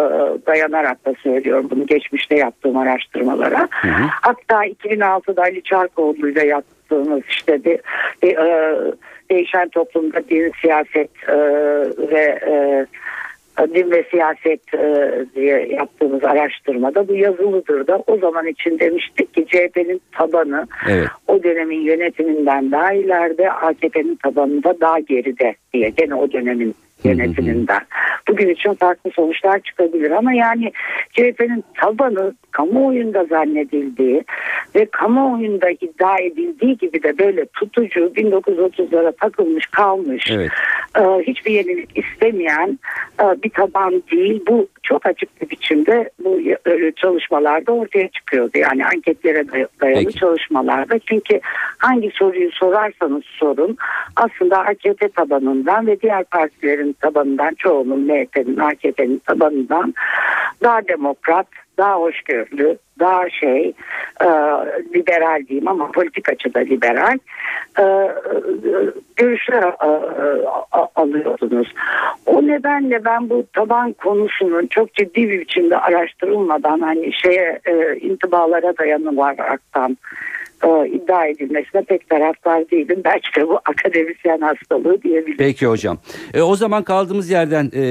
dayanarak 0.47 1.05
da 1.05 1.13
söylüyorum 1.23 1.67
bunu 1.71 1.85
geçmişte 1.85 2.35
yaptığım 2.35 2.77
araştırmalara. 2.77 3.67
Hı 3.71 3.87
hı. 3.87 4.03
Hatta 4.21 4.65
2006'da 4.65 5.41
Ali 5.41 5.63
Çarkoğlu 5.63 6.29
ile 6.29 6.45
yaptığımız 6.45 7.21
işte 7.29 7.63
bir, 7.63 7.79
bir 8.23 8.37
e, 8.37 8.77
değişen 9.31 9.69
toplumda 9.69 10.29
din, 10.29 10.51
siyaset 10.61 11.09
e, 11.27 11.37
ve 12.11 12.39
e, 12.47 12.85
din 13.75 13.91
ve 13.91 14.03
siyaset 14.11 14.73
e, 14.73 15.11
diye 15.35 15.67
yaptığımız 15.67 16.23
araştırmada 16.23 17.07
bu 17.07 17.15
yazılıdır 17.15 17.87
da 17.87 18.03
o 18.07 18.17
zaman 18.17 18.47
için 18.47 18.79
demiştik 18.79 19.33
ki 19.33 19.45
CHP'nin 19.47 20.01
tabanı 20.11 20.67
evet. 20.89 21.07
o 21.27 21.43
dönemin 21.43 21.81
yönetiminden 21.81 22.71
daha 22.71 22.93
ileride 22.93 23.51
AKP'nin 23.51 24.15
tabanında 24.15 24.79
daha 24.81 24.99
geride 24.99 25.55
diye 25.73 25.89
gene 25.89 26.15
o 26.15 26.31
dönemin 26.31 26.75
yönetiminden. 27.03 27.81
Bugün 28.27 28.49
için 28.49 28.73
farklı 28.73 29.11
sonuçlar 29.11 29.59
çıkabilir 29.59 30.11
ama 30.11 30.33
yani 30.33 30.71
CHP'nin 31.13 31.63
tabanı 31.81 32.33
kamuoyunda 32.51 33.25
zannedildiği 33.25 34.23
ve 34.75 34.85
kamuoyunda 34.85 35.69
iddia 35.69 36.17
edildiği 36.17 36.77
gibi 36.77 37.03
de 37.03 37.17
böyle 37.17 37.45
tutucu 37.45 37.99
1930'lara 37.99 39.11
takılmış 39.11 39.65
kalmış 39.65 40.31
evet. 40.31 40.51
e, 40.99 41.01
hiçbir 41.01 41.51
yenilik 41.51 41.97
istemeyen 41.97 42.79
e, 43.19 43.43
bir 43.43 43.49
taban 43.49 44.03
değil. 44.11 44.41
Bu 44.47 44.67
çok 44.83 45.05
açık 45.05 45.41
bir 45.41 45.49
biçimde 45.49 46.09
bu 46.23 46.39
e, 46.39 46.91
çalışmalarda 46.91 47.71
ortaya 47.71 48.07
çıkıyordu. 48.07 48.57
Yani 48.57 48.85
anketlere 48.85 49.45
dayalı 49.81 50.05
Peki. 50.05 50.19
çalışmalarda. 50.19 50.99
Çünkü 50.99 51.39
hangi 51.77 52.11
soruyu 52.13 52.51
sorarsanız 52.51 53.23
sorun 53.25 53.77
aslında 54.15 54.57
AKP 54.59 55.09
tabanından 55.09 55.87
ve 55.87 56.01
diğer 56.01 56.23
partilerin 56.23 56.90
tabanından 56.93 57.53
çoğunun 57.53 57.99
MHP'nin 57.99 58.57
AKP'nin 58.57 59.21
tabanından 59.25 59.93
daha 60.63 60.87
demokrat 60.87 61.47
daha 61.77 61.95
hoşgörülü, 61.95 62.77
daha 62.99 63.29
şey 63.29 63.73
e, 64.21 64.27
liberal 64.95 65.47
diyeyim 65.47 65.67
ama 65.67 65.91
politik 65.91 66.29
açıda 66.29 66.59
liberal 66.59 67.17
e, 67.79 67.85
görüşler 69.15 69.63
e, 69.63 69.89
alıyordunuz. 70.95 71.73
O 72.25 72.47
nedenle 72.47 73.05
ben 73.05 73.29
bu 73.29 73.45
taban 73.53 73.93
konusunun 73.93 74.67
çok 74.67 74.93
ciddi 74.93 75.29
bir 75.29 75.39
biçimde 75.39 75.77
araştırılmadan 75.77 76.79
hani 76.79 77.13
şeye 77.13 77.59
e, 77.65 77.97
intibalara 77.97 78.77
dayanılaraktan 78.77 79.97
e, 80.63 80.87
iddia 80.87 81.27
edilmesine 81.27 81.81
pek 81.81 82.09
taraftar 82.09 82.69
değilim. 82.71 83.01
Belki 83.05 83.27
de 83.37 83.47
bu 83.47 83.59
akademisyen 83.65 84.41
hastalığı 84.41 85.01
diyebilirim. 85.01 85.37
Peki 85.37 85.67
hocam. 85.67 85.97
E, 86.33 86.41
o 86.41 86.55
zaman 86.55 86.83
kaldığımız 86.83 87.29
yerden 87.29 87.65
e, 87.73 87.81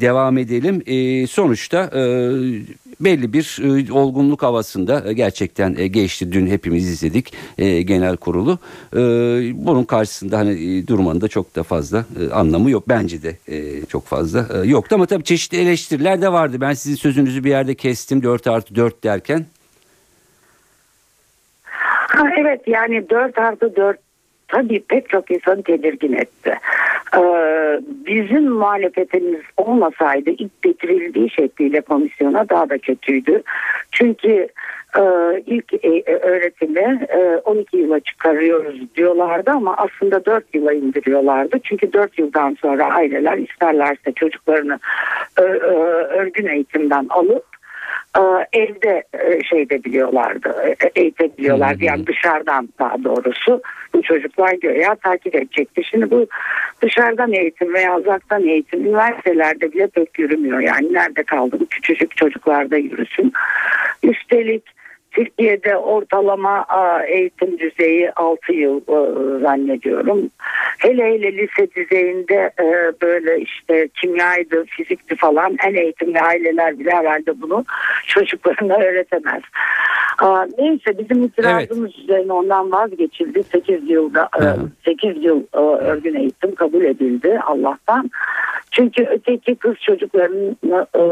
devam 0.00 0.38
edelim. 0.38 0.82
E, 0.86 1.26
sonuçta 1.26 1.90
e, 1.94 2.02
belli 3.00 3.32
bir 3.32 3.58
e, 3.62 3.92
olgunluk 3.92 4.42
havasında 4.42 5.04
e, 5.08 5.12
gerçekten 5.12 5.74
e, 5.78 5.86
geçti. 5.86 6.32
Dün 6.32 6.46
hepimiz 6.46 6.88
izledik 6.88 7.32
e, 7.58 7.82
genel 7.82 8.16
kurulu. 8.16 8.58
E, 8.92 8.98
bunun 9.66 9.84
karşısında 9.84 10.38
hani 10.38 10.78
e, 10.78 10.86
durmanın 10.86 11.20
da 11.20 11.28
çok 11.28 11.56
da 11.56 11.62
fazla 11.62 12.04
e, 12.20 12.32
anlamı 12.32 12.70
yok. 12.70 12.88
Bence 12.88 13.22
de 13.22 13.36
e, 13.48 13.86
çok 13.86 14.06
fazla 14.06 14.46
e, 14.54 14.68
yoktu 14.68 14.94
ama 14.94 15.06
tabii 15.06 15.24
çeşitli 15.24 15.58
eleştiriler 15.58 16.22
de 16.22 16.32
vardı. 16.32 16.56
Ben 16.60 16.72
sizin 16.72 16.96
sözünüzü 16.96 17.44
bir 17.44 17.50
yerde 17.50 17.74
kestim 17.74 18.22
4 18.22 18.46
artı 18.46 18.74
4 18.74 19.04
derken. 19.04 19.46
Ha, 22.18 22.28
evet 22.36 22.60
yani 22.66 23.10
4 23.10 23.38
artı 23.38 23.76
4 23.76 23.98
tabii 24.48 24.82
pek 24.88 25.08
çok 25.08 25.30
insanı 25.30 25.62
tedirgin 25.62 26.12
etti. 26.12 26.54
Ee, 27.16 27.80
bizim 28.06 28.48
muhalefetimiz 28.50 29.40
olmasaydı 29.56 30.30
ilk 30.30 30.62
getirildiği 30.62 31.30
şekliyle 31.30 31.80
komisyona 31.80 32.48
daha 32.48 32.70
da 32.70 32.78
kötüydü. 32.78 33.42
Çünkü 33.92 34.48
e, 34.96 35.02
ilk 35.46 35.74
e, 35.84 35.88
e 35.88 36.14
öğretimi 36.16 37.06
e, 37.08 37.36
12 37.44 37.76
yıla 37.76 38.00
çıkarıyoruz 38.00 38.94
diyorlardı 38.94 39.50
ama 39.50 39.76
aslında 39.76 40.24
4 40.24 40.54
yıla 40.54 40.72
indiriyorlardı. 40.72 41.58
Çünkü 41.64 41.92
4 41.92 42.18
yıldan 42.18 42.56
sonra 42.60 42.94
aileler 42.94 43.38
isterlerse 43.38 44.12
çocuklarını 44.16 44.78
e, 45.40 45.42
e, 45.42 45.46
örgün 46.20 46.46
eğitimden 46.46 47.06
alıp 47.10 47.44
evde 48.52 49.02
e, 49.12 49.44
şey 49.44 49.62
edebiliyorlardı, 49.62 50.48
e, 50.48 51.00
eğitebiliyorlardı. 51.00 51.84
Yani 51.84 52.06
dışarıdan 52.06 52.68
daha 52.78 53.04
doğrusu 53.04 53.62
bu 53.94 54.02
çocuklar 54.02 54.52
göğe 54.52 54.94
takip 55.02 55.34
edecekti. 55.34 55.84
Şimdi 55.84 56.10
bu 56.10 56.26
dışarıdan 56.82 57.32
eğitim 57.32 57.74
veya 57.74 57.98
uzaktan 57.98 58.46
eğitim 58.46 58.86
üniversitelerde 58.86 59.72
bile 59.72 59.86
pek 59.86 60.18
yürümüyor. 60.18 60.60
Yani 60.60 60.92
nerede 60.92 61.22
kaldı 61.22 61.56
bu 61.60 61.66
küçücük 61.66 62.16
çocuklarda 62.16 62.76
yürüsün. 62.76 63.32
Üstelik 64.02 64.77
Türkiye'de 65.18 65.76
ortalama 65.76 66.66
eğitim 67.08 67.58
düzeyi 67.58 68.12
6 68.12 68.52
yıl 68.52 68.80
zannediyorum. 69.40 70.30
Hele 70.78 71.04
hele 71.04 71.32
lise 71.32 71.70
düzeyinde 71.76 72.50
e, 72.60 72.92
böyle 73.02 73.40
işte 73.40 73.88
kimyaydı, 74.00 74.64
fizikti 74.64 75.16
falan 75.16 75.56
en 75.66 75.74
eğitimli 75.74 76.20
aileler 76.20 76.78
bile 76.78 76.90
herhalde 76.90 77.40
bunu 77.42 77.64
çocuklarına 78.06 78.74
öğretemez. 78.84 79.42
Neyse 80.58 80.98
bizim 80.98 81.22
itirazımız 81.22 81.90
evet. 81.94 82.04
üzerine 82.04 82.32
ondan 82.32 82.72
vazgeçildi. 82.72 83.42
8 83.42 83.90
yılda 83.90 84.28
Hı. 84.32 84.56
8 84.84 85.24
yıl 85.24 85.42
e, 85.54 85.58
örgün 85.58 86.14
eğitim 86.14 86.54
kabul 86.54 86.84
edildi 86.84 87.40
Allah'tan. 87.46 88.10
Çünkü 88.70 89.06
öteki 89.10 89.54
kız 89.54 89.74
çocuklarının 89.80 90.56
e, 90.94 91.02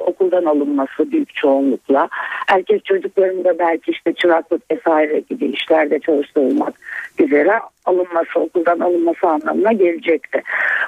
okuldan 0.00 0.44
alınması 0.44 1.12
büyük 1.12 1.34
çoğunlukla. 1.34 2.08
Erkek 2.48 2.84
çocukların 2.84 3.44
da 3.50 3.58
belki 3.58 3.90
işte 3.90 4.12
çıraklık 4.12 4.70
vesaire 4.70 5.20
gibi 5.30 5.46
işlerde 5.46 5.98
çalıştırılmak 5.98 6.74
üzere 7.18 7.52
alınması, 7.84 8.40
okuldan 8.40 8.80
alınması 8.80 9.26
anlamına 9.26 9.72
gelecekti. 9.72 10.42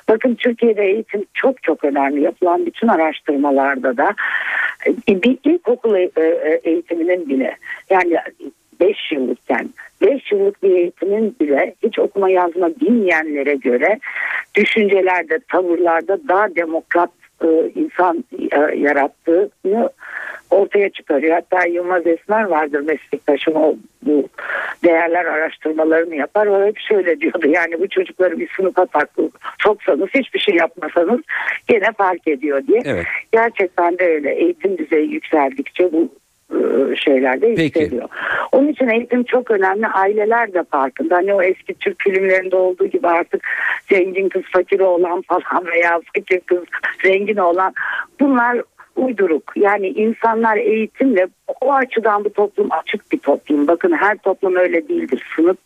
Bakın 0.08 0.34
Türkiye'de 0.34 0.84
eğitim 0.84 1.24
çok 1.34 1.62
çok 1.62 1.84
önemli. 1.84 2.22
Yapılan 2.22 2.66
bütün 2.66 2.88
araştırmalarda 2.88 3.96
da 3.96 4.14
e, 5.08 5.22
bir 5.22 5.38
ilkokul 5.44 5.94
e, 5.94 6.10
e, 6.16 6.60
eğitiminin 6.64 7.28
bile 7.28 7.56
yani 7.90 8.16
5 8.80 9.12
yıllıkken 9.12 9.68
5 10.00 10.32
yıllık 10.32 10.62
bir 10.62 10.70
eğitimin 10.70 11.36
bile 11.40 11.74
hiç 11.82 11.98
okuma 11.98 12.30
yazma 12.30 12.68
bilmeyenlere 12.80 13.54
göre 13.54 13.98
düşüncelerde, 14.54 15.38
tavırlarda 15.50 16.18
daha 16.28 16.54
demokrat 16.54 17.10
insan 17.74 18.24
yarattığını 18.76 19.90
ortaya 20.50 20.90
çıkarıyor. 20.90 21.34
Hatta 21.34 21.66
Yılmaz 21.66 22.06
Esmer 22.06 22.42
vardır 22.42 22.80
meslektaşım 22.80 23.56
o 23.56 23.74
bu 24.02 24.28
değerler 24.84 25.24
araştırmalarını 25.24 26.16
yapar. 26.16 26.46
O 26.46 26.66
hep 26.66 26.78
şöyle 26.78 27.20
diyordu 27.20 27.48
yani 27.48 27.80
bu 27.80 27.88
çocukları 27.88 28.38
bir 28.38 28.48
sınıfa 28.56 28.86
taklı 28.86 29.30
soksanız 29.58 30.08
hiçbir 30.14 30.38
şey 30.38 30.54
yapmasanız 30.54 31.20
gene 31.68 31.92
fark 31.98 32.28
ediyor 32.28 32.66
diye. 32.66 32.82
Evet. 32.84 33.06
Gerçekten 33.32 33.98
de 33.98 34.04
öyle 34.04 34.34
eğitim 34.34 34.78
düzeyi 34.78 35.12
yükseldikçe 35.12 35.92
bu 35.92 36.08
e, 36.52 36.96
şeylerde 36.96 37.46
yükseliyor. 37.46 38.08
Onun 38.52 38.68
için 38.68 38.88
eğitim 38.88 39.24
çok 39.24 39.50
önemli. 39.50 39.86
Aileler 39.86 40.54
de 40.54 40.62
farkında. 40.70 41.16
Hani 41.16 41.34
o 41.34 41.42
eski 41.42 41.74
Türk 41.74 42.02
filmlerinde 42.02 42.56
olduğu 42.56 42.86
gibi 42.86 43.08
artık 43.08 43.46
zengin 43.90 44.28
kız 44.28 44.42
fakir 44.52 44.80
olan 44.80 45.22
falan 45.22 45.66
veya 45.66 46.00
fakir 46.16 46.40
kız 46.40 46.64
zengin 47.02 47.36
olan 47.36 47.72
bunlar 48.20 48.62
uyduruk. 48.96 49.52
Yani 49.56 49.88
insanlar 49.88 50.56
eğitimle 50.56 51.28
o 51.60 51.72
açıdan 51.72 52.24
bu 52.24 52.32
toplum 52.32 52.68
açık 52.70 53.12
bir 53.12 53.18
toplum. 53.18 53.68
Bakın 53.68 53.92
her 53.92 54.18
toplum 54.18 54.56
öyle 54.56 54.88
değildir. 54.88 55.24
Sınıf 55.36 55.56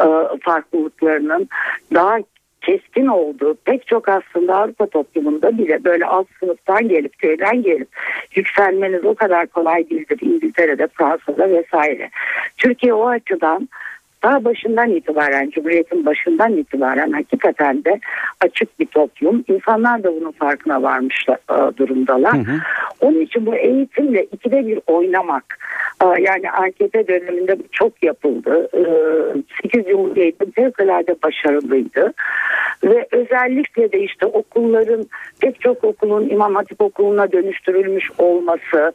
e, 0.00 0.06
farklılıklarının 0.42 1.48
daha 1.94 2.18
keskin 2.60 3.06
olduğu 3.06 3.54
pek 3.54 3.86
çok 3.86 4.08
aslında 4.08 4.56
Avrupa 4.56 4.86
toplumunda 4.86 5.58
bile 5.58 5.84
böyle 5.84 6.06
alt 6.06 6.26
sınıftan 6.40 6.88
gelip 6.88 7.18
köyden 7.18 7.62
gelip 7.62 7.88
yükselmeniz 8.34 9.04
o 9.04 9.14
kadar 9.14 9.46
kolay 9.46 9.90
değildir 9.90 10.18
İngiltere'de, 10.20 10.88
Fransa'da 10.88 11.50
vesaire. 11.50 12.10
Türkiye 12.56 12.94
o 12.94 13.08
açıdan 13.08 13.68
daha 14.22 14.44
başından 14.44 14.90
itibaren, 14.90 15.50
Cumhuriyet'in 15.50 16.06
başından 16.06 16.56
itibaren 16.56 17.12
hakikaten 17.12 17.84
de 17.84 18.00
açık 18.40 18.80
bir 18.80 18.86
toplum. 18.86 19.44
İnsanlar 19.48 20.04
da 20.04 20.14
bunun 20.20 20.32
farkına 20.32 20.82
varmış 20.82 21.26
e, 21.28 21.76
durumdalar. 21.76 22.34
Hı 22.34 22.52
hı. 22.52 22.56
Onun 23.00 23.20
için 23.20 23.46
bu 23.46 23.54
eğitimle 23.54 24.24
ikide 24.24 24.66
bir 24.66 24.80
oynamak, 24.86 25.58
e, 26.02 26.22
yani 26.22 26.50
AKP 26.50 27.08
döneminde 27.08 27.58
bu 27.58 27.62
çok 27.72 28.02
yapıldı. 28.02 28.68
E, 28.74 28.82
8 29.62 29.88
yıl 29.88 30.16
eğitim 30.16 30.50
fevkalade 30.50 31.14
başarılıydı. 31.22 32.12
Ve 32.84 33.06
özellikle 33.10 33.92
de 33.92 34.00
işte 34.00 34.26
okulların 34.26 35.06
pek 35.40 35.60
çok 35.60 35.84
okulun 35.84 36.28
İmam 36.28 36.54
Hatip 36.54 36.80
okuluna 36.80 37.32
dönüştürülmüş 37.32 38.10
olması, 38.18 38.92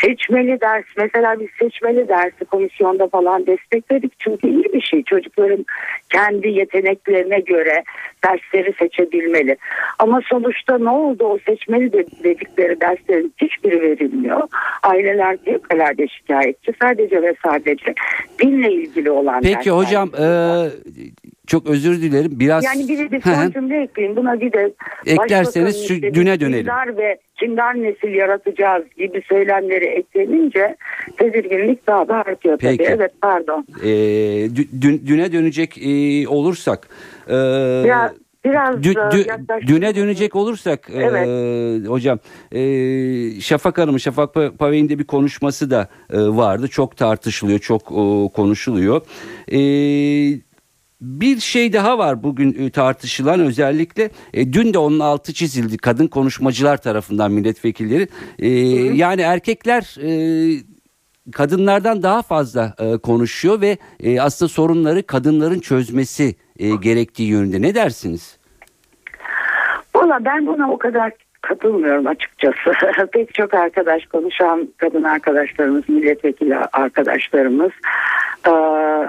seçmeli 0.00 0.60
ders 0.60 0.84
mesela 0.96 1.40
biz 1.40 1.48
seçmeli 1.58 2.08
dersi 2.08 2.44
komisyonda 2.44 3.08
falan 3.08 3.46
destekledik 3.46 4.12
çünkü 4.18 4.48
iyi 4.54 4.72
bir 4.72 4.80
şey 4.80 5.02
çocukların 5.02 5.66
kendi 6.10 6.48
yeteneklerine 6.48 7.40
göre 7.40 7.84
dersleri 8.24 8.74
seçebilmeli. 8.78 9.56
Ama 9.98 10.20
sonuçta 10.30 10.78
ne 10.78 10.90
oldu 10.90 11.24
o 11.24 11.38
seçmeli 11.46 11.92
dedikleri 12.24 12.80
derslerin 12.80 13.34
hiçbiri 13.42 13.82
verilmiyor. 13.82 14.40
Aileler 14.82 15.36
fevkalade 15.44 16.08
şikayetçi 16.08 16.72
sadece 16.82 17.22
ve 17.22 17.34
sadece 17.44 17.94
dinle 18.38 18.72
ilgili 18.72 19.10
olan 19.10 19.40
Peki 19.42 19.70
hocam 19.70 20.10
e, 20.18 20.26
çok 21.46 21.66
özür 21.66 22.02
dilerim. 22.02 22.30
Biraz 22.34 22.64
Yani 22.64 22.88
bir 22.88 23.10
de 23.10 23.20
son 23.20 23.50
cümle 23.50 23.82
ekleyeyim. 23.82 24.16
Buna 24.16 24.40
bir 24.40 24.52
de 24.52 24.72
eklerseniz 25.06 25.88
şu 25.88 26.02
düne 26.02 26.40
dönelim. 26.40 26.64
Kindar 26.64 26.96
ve 26.96 27.18
kindar 27.36 27.74
nesil 27.74 28.14
yaratacağız 28.14 28.84
gibi 28.96 29.22
söylemleri 29.28 29.84
eklenince 29.84 30.76
tedirginlik 31.16 31.86
daha 31.86 32.08
da 32.08 32.14
artıyor 32.14 32.58
Peki. 32.58 32.76
tabii. 32.76 32.88
Evet 32.88 33.12
pardon. 33.22 33.66
Ee, 33.84 34.48
dün, 34.80 35.02
düne 35.06 35.32
dönecek 35.32 35.78
e, 35.78 36.28
olursak 36.28 36.88
e, 37.28 37.36
ya, 37.86 38.12
Biraz 38.44 38.82
dü, 38.82 38.94
dü, 38.94 39.26
düne 39.66 39.96
dönecek 39.96 40.36
olursak 40.36 40.90
e, 40.92 40.98
evet. 40.98 41.28
e, 41.28 41.88
hocam 41.88 42.18
e, 42.52 43.40
Şafak 43.40 43.78
Hanım'ın 43.78 43.98
Şafak 43.98 44.34
Pavey'in 44.58 44.88
bir 44.88 45.04
konuşması 45.04 45.70
da 45.70 45.88
e, 46.12 46.18
vardı. 46.18 46.68
Çok 46.68 46.96
tartışılıyor, 46.96 47.58
çok 47.58 47.82
e, 47.82 48.28
konuşuluyor. 48.34 49.00
E, 49.52 49.58
bir 51.04 51.40
şey 51.40 51.72
daha 51.72 51.98
var 51.98 52.22
bugün 52.22 52.66
e, 52.66 52.70
tartışılan 52.70 53.40
özellikle 53.40 54.10
e, 54.34 54.52
dün 54.52 54.74
de 54.74 54.78
onun 54.78 55.00
altı 55.00 55.32
çizildi 55.32 55.76
kadın 55.76 56.06
konuşmacılar 56.06 56.76
tarafından 56.76 57.32
milletvekilleri 57.32 58.08
e, 58.38 58.48
yani 58.94 59.20
erkekler 59.20 59.96
e, 60.02 60.10
kadınlardan 61.32 62.02
daha 62.02 62.22
fazla 62.22 62.74
e, 62.78 62.98
konuşuyor 62.98 63.60
ve 63.60 63.76
e, 64.02 64.20
aslında 64.20 64.48
sorunları 64.48 65.06
kadınların 65.06 65.60
çözmesi 65.60 66.34
e, 66.58 66.68
gerektiği 66.76 67.28
yönünde 67.28 67.62
ne 67.62 67.74
dersiniz? 67.74 68.38
Valla 69.94 70.24
ben 70.24 70.46
buna 70.46 70.72
o 70.72 70.78
kadar 70.78 71.12
katılmıyorum 71.40 72.06
açıkçası. 72.06 72.72
Pek 73.12 73.34
çok 73.34 73.54
arkadaş 73.54 74.06
konuşan 74.06 74.68
kadın 74.76 75.02
arkadaşlarımız, 75.02 75.88
milletvekili 75.88 76.56
arkadaşlarımız 76.56 77.72
e, 78.46 78.50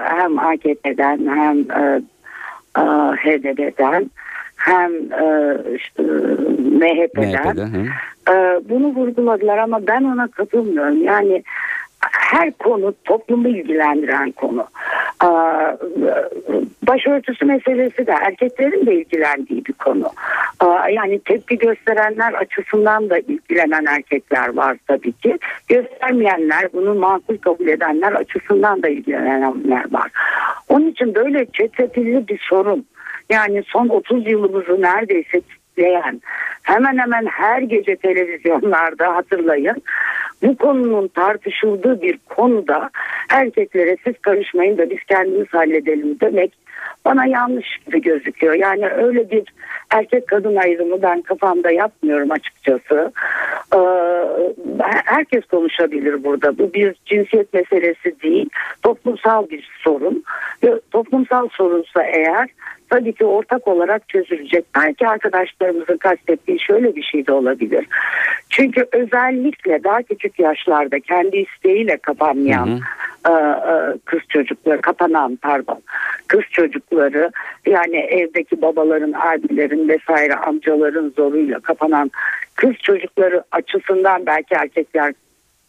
hem 0.04 0.38
AKP'den 0.38 1.26
hem 1.26 1.58
e, 1.58 2.00
e, 2.78 2.82
HDP'den 3.16 4.10
hem 4.56 4.92
işte, 5.76 6.02
MHP'den, 6.58 7.30
MHP'den 7.44 7.88
bunu 8.68 8.86
vurguladılar 8.86 9.58
ama 9.58 9.86
ben 9.86 10.04
ona 10.04 10.28
katılmıyorum. 10.28 11.02
Yani 11.02 11.42
her 12.00 12.52
konu 12.52 12.94
toplumu 13.04 13.48
ilgilendiren 13.48 14.32
konu. 14.32 14.66
Başörtüsü 16.88 17.44
meselesi 17.44 18.06
de 18.06 18.12
erkeklerin 18.12 18.86
de 18.86 18.94
ilgilendiği 18.94 19.64
bir 19.64 19.72
konu. 19.72 20.10
Yani 20.92 21.20
tepki 21.24 21.58
gösterenler 21.58 22.32
açısından 22.32 23.10
da 23.10 23.18
ilgilenen 23.18 23.84
erkekler 23.84 24.56
var 24.56 24.76
tabii 24.86 25.12
ki. 25.12 25.38
Göstermeyenler, 25.68 26.72
bunu 26.72 26.94
makul 26.94 27.36
kabul 27.36 27.66
edenler 27.66 28.12
açısından 28.12 28.82
da 28.82 28.88
ilgilenenler 28.88 29.92
var. 29.92 30.10
Onun 30.68 30.90
için 30.90 31.14
böyle 31.14 31.46
çetrefilli 31.52 32.28
bir 32.28 32.46
sorun. 32.48 32.86
Yani 33.30 33.62
son 33.66 33.88
30 33.88 34.26
yılımızı 34.26 34.82
neredeyse 34.82 35.40
kitleyen, 35.76 36.20
hemen 36.62 36.98
hemen 36.98 37.26
her 37.26 37.62
gece 37.62 37.96
televizyonlarda 37.96 39.14
hatırlayın 39.14 39.82
bu 40.42 40.56
konunun 40.56 41.08
tartışıldığı 41.08 42.02
bir 42.02 42.18
konuda 42.28 42.90
erkeklere 43.30 43.96
siz 44.04 44.14
karışmayın 44.18 44.78
da 44.78 44.90
biz 44.90 44.98
kendimiz 45.08 45.48
halledelim 45.52 46.20
demek 46.20 46.52
bana 47.04 47.26
yanlış 47.26 47.66
gibi 47.86 48.02
gözüküyor. 48.02 48.54
Yani 48.54 48.88
öyle 48.88 49.30
bir 49.30 49.44
erkek 49.90 50.26
kadın 50.28 50.56
ayrımı 50.56 51.02
ben 51.02 51.22
kafamda 51.22 51.70
yapmıyorum 51.70 52.30
açıkçası. 52.30 53.12
Ee, 53.74 53.78
herkes 55.04 55.44
konuşabilir 55.44 56.24
burada. 56.24 56.58
Bu 56.58 56.74
bir 56.74 56.94
cinsiyet 57.06 57.54
meselesi 57.54 58.22
değil. 58.22 58.48
Toplumsal 58.82 59.50
bir 59.50 59.70
sorun. 59.84 60.24
Toplumsal 60.90 61.48
sorunsa 61.48 62.02
eğer 62.02 62.48
tabii 62.90 63.12
ki 63.12 63.24
ortak 63.24 63.68
olarak 63.68 64.08
çözülecek. 64.08 64.64
Belki 64.76 65.08
arkadaşlarımızın 65.08 65.96
kastettiği 65.96 66.60
şöyle 66.60 66.96
bir 66.96 67.02
şey 67.02 67.26
de 67.26 67.32
olabilir. 67.32 67.86
Çünkü 68.50 68.86
özellikle 68.92 69.84
daha 69.84 70.02
küçük 70.02 70.38
yaşlarda 70.38 71.00
kendi 71.00 71.36
isteğiyle 71.36 71.96
kapanmayan 71.96 72.66
hı 72.66 72.70
hı. 72.70 72.78
E, 73.26 73.32
e, 73.32 73.98
kız 74.04 74.20
çocukları, 74.28 74.80
kapanan 74.80 75.36
pardon, 75.42 75.82
kız 76.28 76.42
çocukları 76.50 77.30
yani 77.66 77.96
evdeki 77.96 78.62
babaların, 78.62 79.12
abilerin 79.12 79.88
vesaire 79.88 80.34
amcaların 80.34 81.12
zoruyla 81.16 81.60
kapanan 81.60 82.10
kız 82.54 82.72
çocukları 82.82 83.42
açısından 83.52 84.26
belki 84.26 84.54
erkekler 84.54 85.12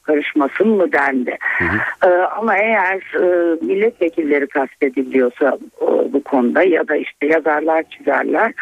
karışmasın 0.08 0.68
mı 0.68 0.92
dendi. 0.92 1.38
Hı 1.58 1.66
hı. 1.66 2.10
Ee, 2.10 2.22
ama 2.38 2.58
eğer 2.58 2.96
e, 3.16 3.56
milletvekilleri 3.66 4.48
kastediliyorsa 4.48 5.58
e, 5.82 6.14
bu 6.14 6.24
konuda 6.24 6.64
ya 6.64 6.88
da 6.88 6.96
işte 6.96 7.28
yazarlar 7.28 7.84
çizerler 7.84 8.54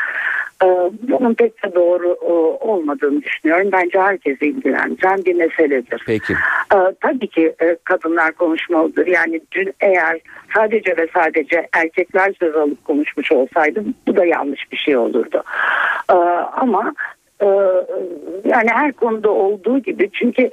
e, 0.63 0.67
bunun 1.01 1.34
pek 1.34 1.63
de 1.63 1.75
doğru 1.75 2.17
e, 2.21 2.31
olmadığını 2.65 3.21
düşünüyorum. 3.21 3.69
Bence 3.71 3.99
herkese 3.99 4.45
ilgilendiren 4.45 5.25
bir 5.25 5.34
meseledir. 5.34 6.03
Peki. 6.05 6.34
E, 6.73 6.77
tabii 7.01 7.27
ki 7.27 7.55
e, 7.62 7.77
kadınlar 7.84 8.31
konuşmalıdır. 8.31 9.08
Yani 9.08 9.41
dün 9.51 9.73
eğer 9.79 10.19
sadece 10.55 10.97
ve 10.97 11.08
sadece 11.13 11.67
erkekler 11.73 12.34
söz 12.39 12.55
alıp 12.55 12.86
konuşmuş 12.86 13.31
olsaydı 13.31 13.84
bu 14.08 14.15
da 14.15 14.25
yanlış 14.25 14.71
bir 14.71 14.77
şey 14.77 14.97
olurdu. 14.97 15.43
E, 16.10 16.15
ama 16.58 16.93
ee, 17.41 17.45
yani 18.45 18.69
her 18.69 18.91
konuda 18.91 19.29
olduğu 19.29 19.79
gibi. 19.79 20.09
Çünkü 20.13 20.49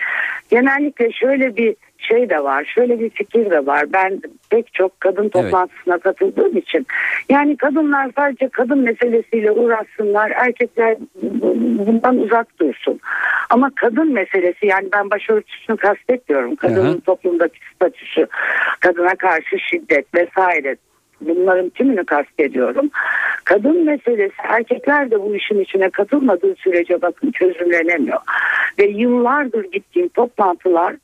genellikle 0.50 1.12
şöyle 1.12 1.56
bir 1.56 1.76
şey 1.98 2.30
de 2.30 2.44
var 2.44 2.72
şöyle 2.74 3.00
bir 3.00 3.10
fikir 3.10 3.50
de 3.50 3.66
var. 3.66 3.92
Ben 3.92 4.20
pek 4.50 4.74
çok 4.74 5.00
kadın 5.00 5.28
toplantısına 5.28 5.94
evet. 5.94 6.02
katıldığım 6.02 6.56
için. 6.56 6.86
Yani 7.28 7.56
kadınlar 7.56 8.10
sadece 8.16 8.48
kadın 8.48 8.78
meselesiyle 8.78 9.50
uğraşsınlar 9.50 10.30
erkekler 10.30 10.96
bundan 11.86 12.18
uzak 12.18 12.60
dursun. 12.60 13.00
Ama 13.50 13.70
kadın 13.76 14.12
meselesi 14.12 14.66
yani 14.66 14.88
ben 14.92 15.10
başörtüsünü 15.10 15.76
kastetmiyorum. 15.76 16.56
Kadının 16.56 16.92
Hı-hı. 16.92 17.00
toplumdaki 17.00 17.58
statüsü 17.74 18.26
kadına 18.80 19.14
karşı 19.14 19.58
şiddet 19.58 20.14
vesaire 20.14 20.76
bunların 21.28 21.70
tümünü 21.70 22.04
kastediyorum. 22.04 22.90
Kadın 23.44 23.84
meselesi 23.84 24.34
erkekler 24.38 25.10
de 25.10 25.20
bu 25.20 25.36
işin 25.36 25.60
içine 25.60 25.90
katılmadığı 25.90 26.54
sürece 26.54 27.02
bakın 27.02 27.30
çözümlenemiyor. 27.30 28.18
Ve 28.78 28.86
yıllardır 28.86 29.64
gittiğim 29.64 30.08
toplantılar 30.08 30.94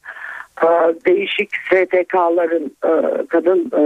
e, 0.62 0.68
değişik 1.06 1.50
STK'ların 1.56 2.76
e, 2.84 3.26
kadın 3.26 3.70
e, 3.76 3.82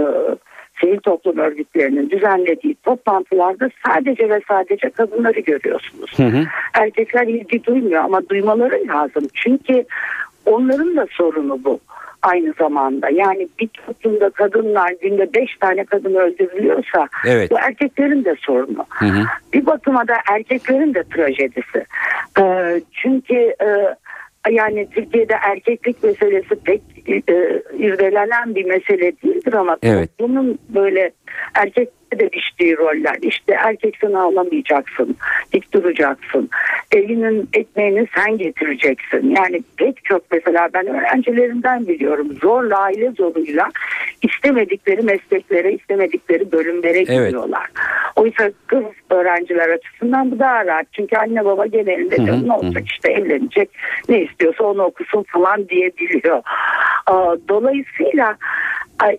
sivil 0.81 0.99
toplum 0.99 1.37
örgütlerinin 1.37 2.09
düzenlediği 2.09 2.75
toplantılarda 2.75 3.69
sadece 3.87 4.29
ve 4.29 4.41
sadece 4.47 4.89
kadınları 4.89 5.39
görüyorsunuz. 5.39 6.19
Hı 6.19 6.23
hı. 6.23 6.43
Erkekler 6.73 7.27
ilgi 7.27 7.63
duymuyor 7.63 8.03
ama 8.03 8.29
duymaları 8.29 8.87
lazım. 8.87 9.27
Çünkü 9.33 9.85
onların 10.45 10.97
da 10.97 11.07
sorunu 11.11 11.63
bu 11.63 11.79
aynı 12.23 12.53
zamanda. 12.59 13.09
Yani 13.09 13.47
bir 13.59 13.67
toplumda 13.67 14.29
kadınlar 14.29 14.93
günde 15.01 15.33
beş 15.33 15.57
tane 15.57 15.85
kadın 15.85 16.15
öldürülüyorsa 16.15 17.07
evet. 17.27 17.51
bu 17.51 17.59
erkeklerin 17.59 18.25
de 18.25 18.35
sorunu. 18.39 18.85
Hı 18.89 19.05
hı. 19.05 19.23
Bir 19.53 19.65
bakıma 19.65 20.07
da 20.07 20.15
erkeklerin 20.31 20.93
de 20.93 21.03
trajedisi. 21.03 21.85
Ee, 22.39 22.81
çünkü 22.91 23.35
e, 23.35 23.95
yani 24.51 24.87
Türkiye'de 24.89 25.33
erkeklik 25.33 26.03
meselesi 26.03 26.55
pek 26.55 26.81
e, 27.07 27.23
irdelenen 27.77 28.55
bir 28.55 28.65
mesele 28.65 29.11
değildir 29.23 29.53
ama 29.53 29.77
evet. 29.83 30.09
bunun 30.19 30.59
böyle 30.69 31.11
erkek 31.53 31.89
de 32.19 32.31
biçtiği 32.31 32.77
roller. 32.77 33.17
İşte 33.21 33.53
erkeksin 33.53 34.13
ağlamayacaksın, 34.13 35.15
dik 35.53 35.73
duracaksın. 35.73 36.49
Evinin 36.91 37.49
ekmeğini 37.53 38.07
sen 38.15 38.37
getireceksin. 38.37 39.35
Yani 39.35 39.61
pek 39.77 40.05
çok 40.05 40.31
mesela 40.31 40.69
ben 40.73 40.87
öğrencilerimden 40.87 41.87
biliyorum. 41.87 42.27
Zorla 42.41 42.77
aile 42.79 43.11
zoruyla 43.11 43.69
istemedikleri 44.21 45.01
mesleklere, 45.01 45.73
istemedikleri 45.73 46.51
bölümlere 46.51 46.97
Evet. 46.97 47.07
gidiyorlar. 47.07 47.67
Oysa 48.15 48.51
kız 48.67 48.83
öğrenciler 49.09 49.69
açısından 49.69 50.31
bu 50.31 50.39
daha 50.39 50.65
rahat. 50.65 50.85
Çünkü 50.93 51.15
anne 51.17 51.45
baba 51.45 51.65
genelinde 51.65 52.17
Hı 52.17 52.47
ne 52.47 52.53
olacak 52.53 52.83
işte 52.87 53.11
evlenecek 53.11 53.69
ne 54.09 54.21
istiyorsa 54.21 54.63
onu 54.63 54.83
okusun 54.83 55.23
falan 55.23 55.69
diyebiliyor. 55.69 56.41
Dolayısıyla 57.49 58.37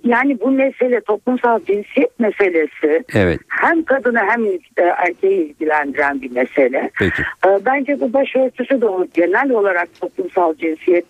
yani 0.05 0.41
bu 0.41 0.51
mesele 0.51 1.01
toplumsal 1.01 1.61
cinsiyet 1.65 2.21
meselesi 2.21 3.05
Evet. 3.15 3.41
hem 3.49 3.85
kadını 3.85 4.19
hem 4.19 4.47
e, 4.47 4.83
erkeği 4.83 5.45
ilgilendiren 5.45 6.23
bir 6.23 6.31
mesele. 6.31 6.91
Peki. 6.99 7.23
Ee, 7.47 7.59
Bence 7.67 8.01
bu 8.01 8.13
başörtüsü 8.13 8.81
de 8.81 8.87
genel 9.15 9.51
olarak 9.51 10.01
toplumsal 10.01 10.55
cinsiyet 10.55 11.05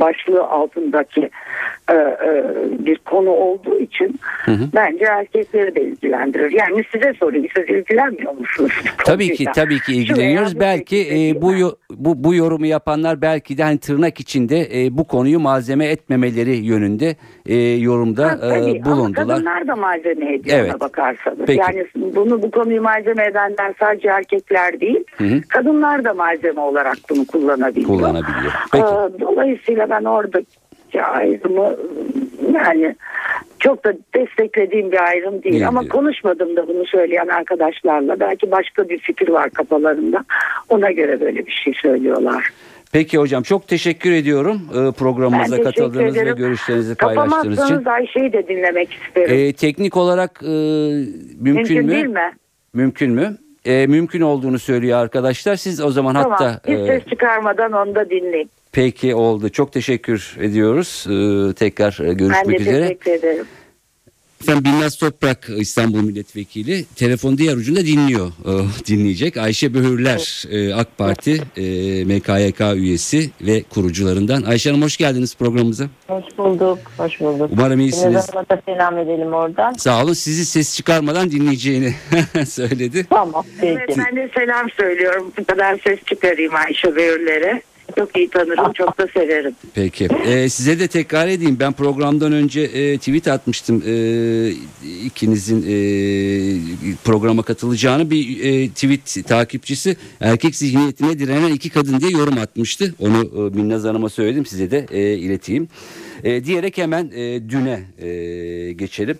başlığı 0.00 0.44
altındaki 0.44 1.30
e, 1.90 1.94
e, 1.94 2.44
bir 2.86 2.98
konu 2.98 3.30
olduğu 3.30 3.78
için 3.78 4.20
hı. 4.44 4.52
bence 4.74 5.04
erkekleri 5.04 5.74
de 5.74 5.82
ilgilendirir. 5.82 6.50
Yani 6.50 6.84
size 6.92 7.12
sorayım 7.20 7.46
siz 7.56 7.64
ilgilenmiyor 7.68 8.32
musunuz? 8.32 8.72
Tabii 9.04 9.32
ki 9.32 9.44
tabii 9.54 9.78
ki 9.78 9.84
Şu 9.84 9.92
ilgileniyoruz. 9.92 10.56
bu 10.56 10.60
Belki 10.60 10.96
e, 11.12 11.42
bu, 11.42 11.52
bu 11.90 12.24
bu 12.24 12.34
yorumu 12.34 12.66
yapanlar 12.66 13.22
belki 13.22 13.58
de 13.58 13.62
hani 13.62 13.78
tırnak 13.78 14.20
içinde 14.20 14.84
e, 14.84 14.98
bu 14.98 15.06
konuyu 15.06 15.40
malzeme 15.40 15.86
etmemeleri 15.86 16.56
yönünde 16.56 17.16
e, 17.46 17.56
yorumda 17.56 18.24
Ha, 18.26 18.38
tabii. 18.40 18.70
e, 18.70 18.82
Ama 18.82 18.84
bulundular. 18.84 19.28
kadınlar 19.28 19.68
da 19.68 19.76
malzeme 19.76 20.34
ediyor 20.34 20.58
Evet. 20.58 20.80
bakarsanız. 20.80 21.38
Peki. 21.46 21.60
Yani 21.60 21.86
bunu 21.94 22.42
bu 22.42 22.50
konuyu 22.50 22.82
malzeme 22.82 23.24
edenler 23.24 23.74
sadece 23.80 24.08
erkekler 24.08 24.80
değil, 24.80 25.04
Hı 25.16 25.24
hı. 25.24 25.40
kadınlar 25.48 26.04
da 26.04 26.14
malzeme 26.14 26.60
olarak 26.60 26.96
bunu 27.10 27.26
kullanabiliyor. 27.26 27.88
Kullanabiliyor. 27.88 28.52
Peki. 28.72 28.84
Ee, 28.84 29.20
Dolayısıyla 29.20 29.90
ben 29.90 30.04
oradaki 30.94 31.02
ayrımı 31.02 31.76
yani 32.54 32.96
çok 33.58 33.84
da 33.84 33.92
desteklediğim 34.14 34.92
bir 34.92 35.00
ayrım 35.08 35.32
değil. 35.42 35.52
Değil 35.54 35.68
Ama 35.68 35.80
diyor. 35.82 35.92
konuşmadım 35.92 36.56
da 36.56 36.68
bunu 36.68 36.86
söyleyen 36.86 37.28
arkadaşlarla. 37.28 38.20
Belki 38.20 38.50
başka 38.50 38.88
bir 38.88 38.98
fikir 38.98 39.28
var 39.28 39.50
kafalarında. 39.50 40.24
Ona 40.68 40.90
göre 40.90 41.20
böyle 41.20 41.46
bir 41.46 41.52
şey 41.64 41.72
söylüyorlar. 41.82 42.50
Peki 42.92 43.18
hocam 43.18 43.42
çok 43.42 43.68
teşekkür 43.68 44.12
ediyorum 44.12 44.60
e, 44.70 44.92
programımıza 44.92 45.56
Ben 45.56 45.62
katıldığınız 45.64 46.14
ve 46.16 46.20
ederim. 46.20 46.36
görüşlerinizi 46.36 46.94
paylaştığınız 46.94 47.44
için. 47.44 47.54
Kapamazsanız 47.56 47.86
Ayşe'yi 47.86 48.32
de 48.32 48.48
dinlemek 48.48 48.88
isterim. 48.92 49.36
E, 49.48 49.52
teknik 49.52 49.96
olarak 49.96 50.40
e, 50.42 50.46
mümkün, 50.46 51.54
Mümkün 51.54 51.84
mü? 51.86 51.90
değil 51.92 52.06
mi? 52.06 52.32
Mümkün 52.74 53.10
mü? 53.10 53.36
E, 53.64 53.86
mümkün 53.86 54.20
olduğunu 54.20 54.58
söylüyor 54.58 54.98
arkadaşlar. 54.98 55.56
Siz 55.56 55.80
o 55.80 55.90
zaman 55.90 56.14
Tamam. 56.14 56.30
hatta 56.30 56.60
Hiç 56.72 56.78
e, 56.78 56.86
ses 56.86 57.06
çıkarmadan 57.10 57.72
onu 57.72 57.94
da 57.94 58.10
dinleyin. 58.10 58.50
peki 58.72 59.14
oldu. 59.14 59.48
Çok 59.48 59.72
teşekkür 59.72 60.36
ediyoruz. 60.40 61.06
E, 61.08 61.54
tekrar 61.54 61.98
e, 62.00 62.04
Ben 62.04 62.08
de 62.08 62.14
görüşmek 62.14 62.60
üzere. 62.60 62.82
teşekkür 62.82 63.10
ederim. 63.10 63.44
Efendim 64.42 64.64
Binnaz 64.64 64.96
Toprak 64.96 65.50
İstanbul 65.56 66.00
Milletvekili 66.00 66.84
telefon 66.96 67.38
diğer 67.38 67.56
ucunda 67.56 67.86
dinliyor 67.86 68.26
e, 68.28 68.52
dinleyecek. 68.86 69.36
Ayşe 69.36 69.74
Böhürler 69.74 70.44
e, 70.50 70.74
AK 70.74 70.98
Parti 70.98 71.42
e, 71.56 71.64
MKYK 72.04 72.60
üyesi 72.74 73.30
ve 73.40 73.62
kurucularından. 73.62 74.42
Ayşe 74.42 74.70
Hanım 74.70 74.82
hoş 74.82 74.96
geldiniz 74.96 75.36
programımıza. 75.36 75.84
Hoş 76.06 76.24
bulduk, 76.38 76.78
hoş 76.96 77.20
bulduk. 77.20 77.50
Umarım 77.52 77.80
iyisiniz. 77.80 78.28
Da 78.50 78.62
selam 78.66 78.98
edelim 78.98 79.32
oradan. 79.32 79.72
Sağ 79.72 80.04
olun 80.04 80.12
sizi 80.12 80.46
ses 80.46 80.76
çıkarmadan 80.76 81.30
dinleyeceğini 81.30 81.94
söyledi. 82.46 83.06
Tamam, 83.10 83.44
peki. 83.60 83.72
Evet, 83.72 83.98
ben 83.98 84.16
de 84.16 84.30
selam 84.34 84.70
söylüyorum. 84.70 85.32
Bu 85.38 85.44
kadar 85.44 85.78
ses 85.84 85.98
çıkarayım 86.06 86.54
Ayşe 86.54 86.96
Beyürler'e. 86.96 87.62
Çok 87.96 88.16
iyi 88.16 88.28
tanırım, 88.30 88.72
çok 88.72 88.98
da 88.98 89.06
severim. 89.14 89.54
Peki. 89.74 90.08
Ee, 90.26 90.48
size 90.48 90.80
de 90.80 90.88
tekrar 90.88 91.28
edeyim. 91.28 91.56
Ben 91.60 91.72
programdan 91.72 92.32
önce 92.32 92.60
e, 92.60 92.98
tweet 92.98 93.28
atmıştım. 93.28 93.82
E, 93.86 93.94
ikinizin 95.04 95.62
e, 95.62 95.74
programa 97.04 97.42
katılacağını 97.42 98.10
bir 98.10 98.44
e, 98.44 98.68
tweet 98.68 99.28
takipçisi 99.28 99.96
erkek 100.20 100.56
zihniyetine 100.56 101.18
direnen 101.18 101.52
iki 101.52 101.70
kadın 101.70 102.00
diye 102.00 102.10
yorum 102.10 102.38
atmıştı. 102.38 102.94
Onu 102.98 103.18
e, 103.18 103.56
Minnaz 103.56 103.84
Hanım'a 103.84 104.08
söyledim. 104.08 104.46
Size 104.46 104.70
de 104.70 104.86
e, 104.90 105.16
ileteyim. 105.18 105.68
E, 106.24 106.44
diyerek 106.44 106.78
hemen 106.78 107.10
e, 107.14 107.48
düne 107.50 107.82
e, 107.98 108.72
geçelim. 108.72 109.18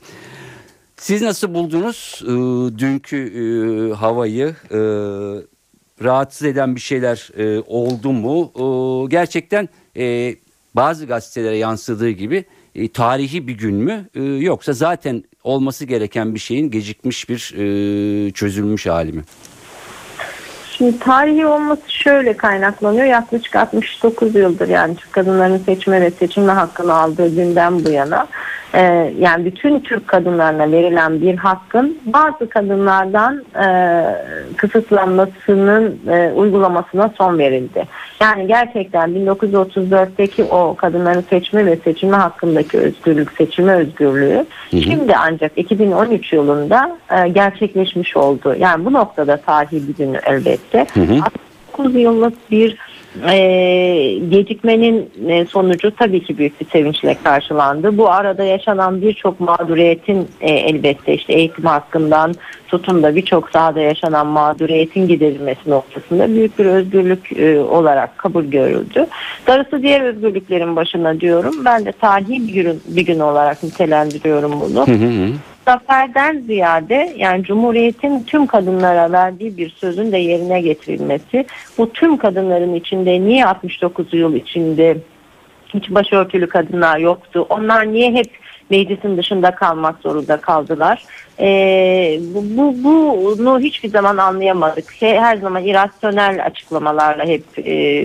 Siz 0.96 1.22
nasıl 1.22 1.54
buldunuz 1.54 2.22
e, 2.24 2.28
dünkü 2.78 3.16
e, 3.16 3.94
havayı? 3.94 4.54
E, 4.70 4.80
rahatsız 6.04 6.46
eden 6.46 6.74
bir 6.74 6.80
şeyler 6.80 7.30
e, 7.38 7.62
oldu 7.66 8.12
mu? 8.12 8.52
E, 8.54 8.64
gerçekten 9.10 9.68
e, 9.96 10.34
bazı 10.74 11.06
gazetelere 11.06 11.56
yansıdığı 11.56 12.10
gibi 12.10 12.44
e, 12.74 12.88
tarihi 12.88 13.48
bir 13.48 13.58
gün 13.58 13.74
mü? 13.74 14.08
E, 14.14 14.22
yoksa 14.22 14.72
zaten 14.72 15.24
olması 15.44 15.84
gereken 15.84 16.34
bir 16.34 16.40
şeyin 16.40 16.70
gecikmiş 16.70 17.28
bir 17.28 17.54
e, 17.56 18.30
çözülmüş 18.30 18.86
hali 18.86 19.12
mi? 19.12 19.22
Şimdi 20.80 20.98
tarihi 20.98 21.46
olması 21.46 21.82
şöyle 21.88 22.36
kaynaklanıyor. 22.36 23.04
Yaklaşık 23.04 23.56
69 23.56 24.34
yıldır 24.34 24.68
yani 24.68 24.96
kadınların 25.10 25.58
seçme 25.58 26.00
ve 26.00 26.10
seçilme 26.10 26.52
hakkını 26.52 26.94
aldığı 26.94 27.34
günden 27.34 27.84
bu 27.84 27.90
yana 27.90 28.28
e, 28.74 29.12
yani 29.18 29.44
bütün 29.44 29.80
Türk 29.80 30.08
kadınlarına 30.08 30.72
verilen 30.72 31.20
bir 31.20 31.36
hakkın 31.36 31.98
bazı 32.06 32.48
kadınlardan 32.48 33.44
e, 33.62 33.66
kısıtlanmasının 34.56 35.98
e, 36.08 36.32
uygulamasına 36.32 37.10
son 37.18 37.38
verildi. 37.38 37.84
Yani 38.20 38.46
gerçekten 38.46 39.10
1934'teki 39.10 40.44
o 40.44 40.74
kadınların 40.76 41.24
seçme 41.30 41.66
ve 41.66 41.76
seçilme 41.76 42.16
hakkındaki 42.16 42.78
özgürlük, 42.78 43.32
seçilme 43.32 43.72
özgürlüğü 43.72 44.46
şimdi 44.70 45.16
ancak 45.16 45.58
2013 45.58 46.32
yılında 46.32 46.98
e, 47.10 47.28
gerçekleşmiş 47.28 48.16
oldu. 48.16 48.56
Yani 48.58 48.84
bu 48.84 48.92
noktada 48.92 49.36
tarihi 49.36 49.88
bir 49.88 49.94
gün 49.94 50.16
elbette. 50.26 50.86
Hı 50.94 51.00
hı. 51.00 51.20
9 51.78 51.94
yıllık 51.94 52.50
bir 52.50 52.76
e, 53.30 54.18
gecikmenin 54.28 55.10
sonucu 55.44 55.90
tabii 55.96 56.24
ki 56.24 56.38
büyük 56.38 56.60
bir 56.60 56.66
sevinçle 56.66 57.16
karşılandı. 57.24 57.98
Bu 57.98 58.10
arada 58.10 58.44
yaşanan 58.44 59.02
birçok 59.02 59.40
mağduriyetin 59.40 60.28
e, 60.40 60.52
elbette 60.52 61.14
işte 61.14 61.32
eğitim 61.32 61.64
hakkından 61.64 62.34
tutun 62.68 63.02
da 63.02 63.16
birçok 63.16 63.50
sahada 63.50 63.80
yaşanan 63.80 64.26
mağduriyetin 64.26 65.08
giderilmesi 65.08 65.70
noktasında 65.70 66.28
büyük 66.28 66.58
bir 66.58 66.66
özgürlük 66.66 67.38
e, 67.38 67.60
olarak 67.60 68.18
kabul 68.18 68.44
görüldü. 68.44 69.06
Darısı 69.46 69.82
diğer 69.82 70.00
özgürlüklerin 70.00 70.76
başına 70.76 71.20
diyorum. 71.20 71.54
Ben 71.64 71.84
de 71.84 71.92
tarihi 71.92 72.48
bir 72.48 72.52
gün, 72.52 72.82
bir 72.88 73.06
gün 73.06 73.20
olarak 73.20 73.62
nitelendiriyorum 73.62 74.60
bunu 74.60 74.86
Hı 74.86 74.92
hı 74.92 75.06
hı. 75.06 75.32
Zaferden 75.64 76.40
ziyade 76.40 77.14
yani 77.16 77.44
Cumhuriyet'in 77.44 78.22
tüm 78.24 78.46
kadınlara 78.46 79.12
verdiği 79.12 79.56
bir 79.56 79.70
sözün 79.70 80.12
de 80.12 80.18
yerine 80.18 80.60
getirilmesi. 80.60 81.46
Bu 81.78 81.92
tüm 81.92 82.16
kadınların 82.16 82.74
içinde 82.74 83.20
niye 83.20 83.46
69 83.46 84.14
yıl 84.14 84.34
içinde 84.34 84.96
hiç 85.74 85.90
başörtülü 85.90 86.48
kadınlar 86.48 86.98
yoktu? 86.98 87.46
Onlar 87.48 87.92
niye 87.92 88.12
hep 88.12 88.26
meclisin 88.70 89.16
dışında 89.16 89.50
kalmak 89.50 89.96
zorunda 90.02 90.36
kaldılar? 90.36 91.04
Ee, 91.40 92.20
bu, 92.34 92.74
bu, 92.84 93.16
bunu 93.38 93.60
hiçbir 93.60 93.88
zaman 93.88 94.16
anlayamadık. 94.16 94.92
Şey, 94.92 95.18
her 95.18 95.36
zaman 95.36 95.64
irasyonel 95.64 96.44
açıklamalarla 96.44 97.24
hep 97.24 97.44
e, 97.58 98.04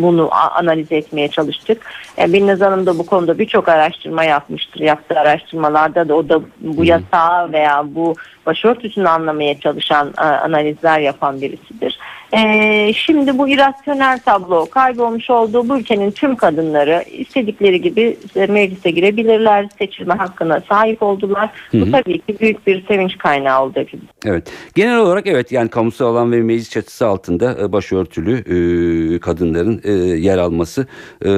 bunu 0.00 0.28
analiz 0.32 0.92
etmeye 0.92 1.28
çalıştık. 1.28 1.82
E, 2.18 2.32
Binnaz 2.32 2.60
Hanım 2.60 2.86
da 2.86 2.98
bu 2.98 3.06
konuda 3.06 3.38
birçok 3.38 3.68
araştırma 3.68 4.24
yapmıştır. 4.24 4.80
Yaptığı 4.80 5.20
araştırmalarda 5.20 6.08
da 6.08 6.14
o 6.14 6.28
da 6.28 6.40
bu 6.60 6.84
yasağı 6.84 7.52
veya 7.52 7.84
bu 7.86 8.14
başörtüsünü 8.46 9.08
anlamaya 9.08 9.60
çalışan 9.60 10.12
e, 10.18 10.20
analizler 10.20 11.00
yapan 11.00 11.40
birisidir. 11.40 11.98
E, 12.32 12.92
şimdi 12.92 13.38
bu 13.38 13.48
irasyonel 13.48 14.18
tablo 14.18 14.66
kaybolmuş 14.70 15.30
olduğu 15.30 15.68
bu 15.68 15.78
ülkenin 15.78 16.10
tüm 16.10 16.36
kadınları 16.36 17.04
istedikleri 17.12 17.80
gibi 17.80 18.16
meclise 18.48 18.90
girebilirler, 18.90 19.68
seçilme 19.78 20.14
hakkına 20.14 20.62
sahip 20.68 21.02
oldular. 21.02 21.50
Bu 21.72 21.90
tabii 21.90 22.18
ki 22.18 22.36
büyük 22.40 22.66
bir 22.66 22.86
sevinç 22.86 23.18
kaynağı 23.18 23.62
oldu 23.62 23.72
hepimiz. 23.74 24.06
Evet. 24.24 24.52
Genel 24.74 24.98
olarak 24.98 25.26
evet 25.26 25.52
yani 25.52 25.68
kamusal 25.68 26.06
alan 26.06 26.32
ve 26.32 26.42
meclis 26.42 26.70
çatısı 26.70 27.06
altında 27.06 27.56
e, 27.62 27.72
başörtülü 27.72 28.38
e, 28.38 29.18
kadınların 29.18 29.80
e, 29.84 29.92
yer 30.18 30.38
alması 30.38 30.86
e, 31.24 31.30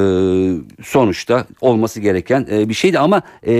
sonuçta 0.82 1.46
olması 1.60 2.00
gereken 2.00 2.46
e, 2.52 2.68
bir 2.68 2.74
şeydi 2.74 2.98
ama 2.98 3.22
e, 3.46 3.54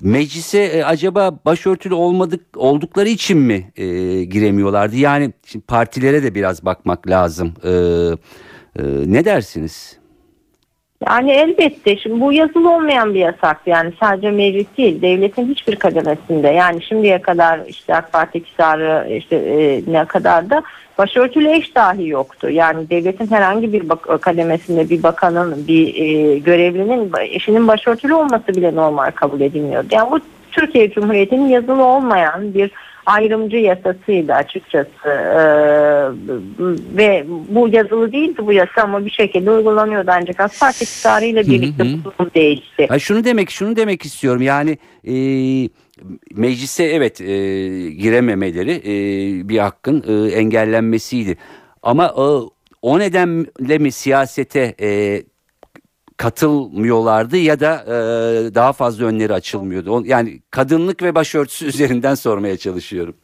meclise 0.00 0.58
e, 0.58 0.82
acaba 0.82 1.38
başörtülü 1.44 1.94
olmadık 1.94 2.40
oldukları 2.56 3.08
için 3.08 3.38
mi 3.38 3.72
e, 3.76 3.84
giremiyorlardı? 4.24 4.96
Yani 4.96 5.32
şimdi 5.46 5.64
partilere 5.64 6.22
de 6.22 6.34
biraz 6.34 6.64
bakmak 6.64 7.08
lazım. 7.08 7.54
E, 7.64 7.70
e, 7.70 8.82
ne 9.06 9.24
dersiniz? 9.24 9.98
Yani 11.06 11.30
elbette 11.30 11.96
şimdi 11.96 12.20
bu 12.20 12.32
yazılı 12.32 12.74
olmayan 12.74 13.14
bir 13.14 13.20
yasak 13.20 13.60
yani 13.66 13.92
sadece 14.00 14.30
meclis 14.30 14.66
değil 14.78 15.02
devletin 15.02 15.48
hiçbir 15.48 15.76
kademesinde 15.76 16.48
yani 16.48 16.82
şimdiye 16.82 17.22
kadar 17.22 17.60
işte 17.68 17.94
AK 17.94 18.12
Parti 18.12 18.38
iktidarı 18.38 19.14
işte 19.16 19.36
e, 19.36 19.82
ne 19.92 20.04
kadar 20.04 20.50
da 20.50 20.62
başörtülü 20.98 21.48
eş 21.50 21.74
dahi 21.74 22.08
yoktu. 22.08 22.50
Yani 22.50 22.90
devletin 22.90 23.30
herhangi 23.30 23.72
bir 23.72 23.88
bak- 23.88 24.22
kademesinde 24.22 24.90
bir 24.90 25.02
bakanın 25.02 25.66
bir 25.68 25.94
e, 25.94 26.38
görevlinin 26.38 27.12
eşinin 27.20 27.68
başörtülü 27.68 28.14
olması 28.14 28.48
bile 28.48 28.74
normal 28.74 29.10
kabul 29.10 29.40
edilmiyordu. 29.40 29.88
Yani 29.90 30.10
bu 30.10 30.20
Türkiye 30.52 30.90
Cumhuriyeti'nin 30.90 31.48
yazılı 31.48 31.84
olmayan 31.84 32.54
bir 32.54 32.70
ayrımcı 33.06 33.56
yasasıydı 33.56 34.32
açıkçası. 34.32 35.08
Ee, 35.08 35.44
ve 36.96 37.24
bu 37.48 37.68
yazılı 37.68 38.12
değildi 38.12 38.46
bu 38.46 38.52
yasa 38.52 38.82
ama 38.82 39.04
bir 39.04 39.10
şekilde 39.10 39.50
uygulanıyordu 39.50 40.10
ancak 40.14 40.40
AK 40.40 40.60
Parti 40.60 40.84
iktidarıyla 40.84 41.42
birlikte 41.42 41.84
bu 41.84 42.04
durum 42.04 42.30
değişti. 42.34 42.86
Ha 42.88 42.98
şunu 42.98 43.24
demek 43.24 43.50
şunu 43.50 43.76
demek 43.76 44.04
istiyorum. 44.04 44.42
Yani 44.42 44.78
e, 45.04 45.14
meclise 46.34 46.84
evet 46.84 47.20
e, 47.20 47.26
girememeleri 47.90 48.72
e, 48.72 48.94
bir 49.48 49.58
hakkın 49.58 50.04
e, 50.08 50.32
engellenmesiydi. 50.32 51.36
Ama 51.82 52.06
e, 52.06 52.24
o 52.82 52.98
nedenle 52.98 53.78
mi 53.78 53.92
siyasete 53.92 54.74
e, 54.80 55.22
katılmıyorlardı 56.16 57.36
ya 57.36 57.60
da 57.60 57.84
e, 57.86 58.54
daha 58.54 58.72
fazla 58.72 59.04
önleri 59.04 59.32
açılmıyordu. 59.32 60.02
Yani 60.06 60.42
kadınlık 60.50 61.02
ve 61.02 61.14
başörtüsü 61.14 61.66
üzerinden 61.66 62.14
sormaya 62.14 62.56
çalışıyorum. 62.56 63.14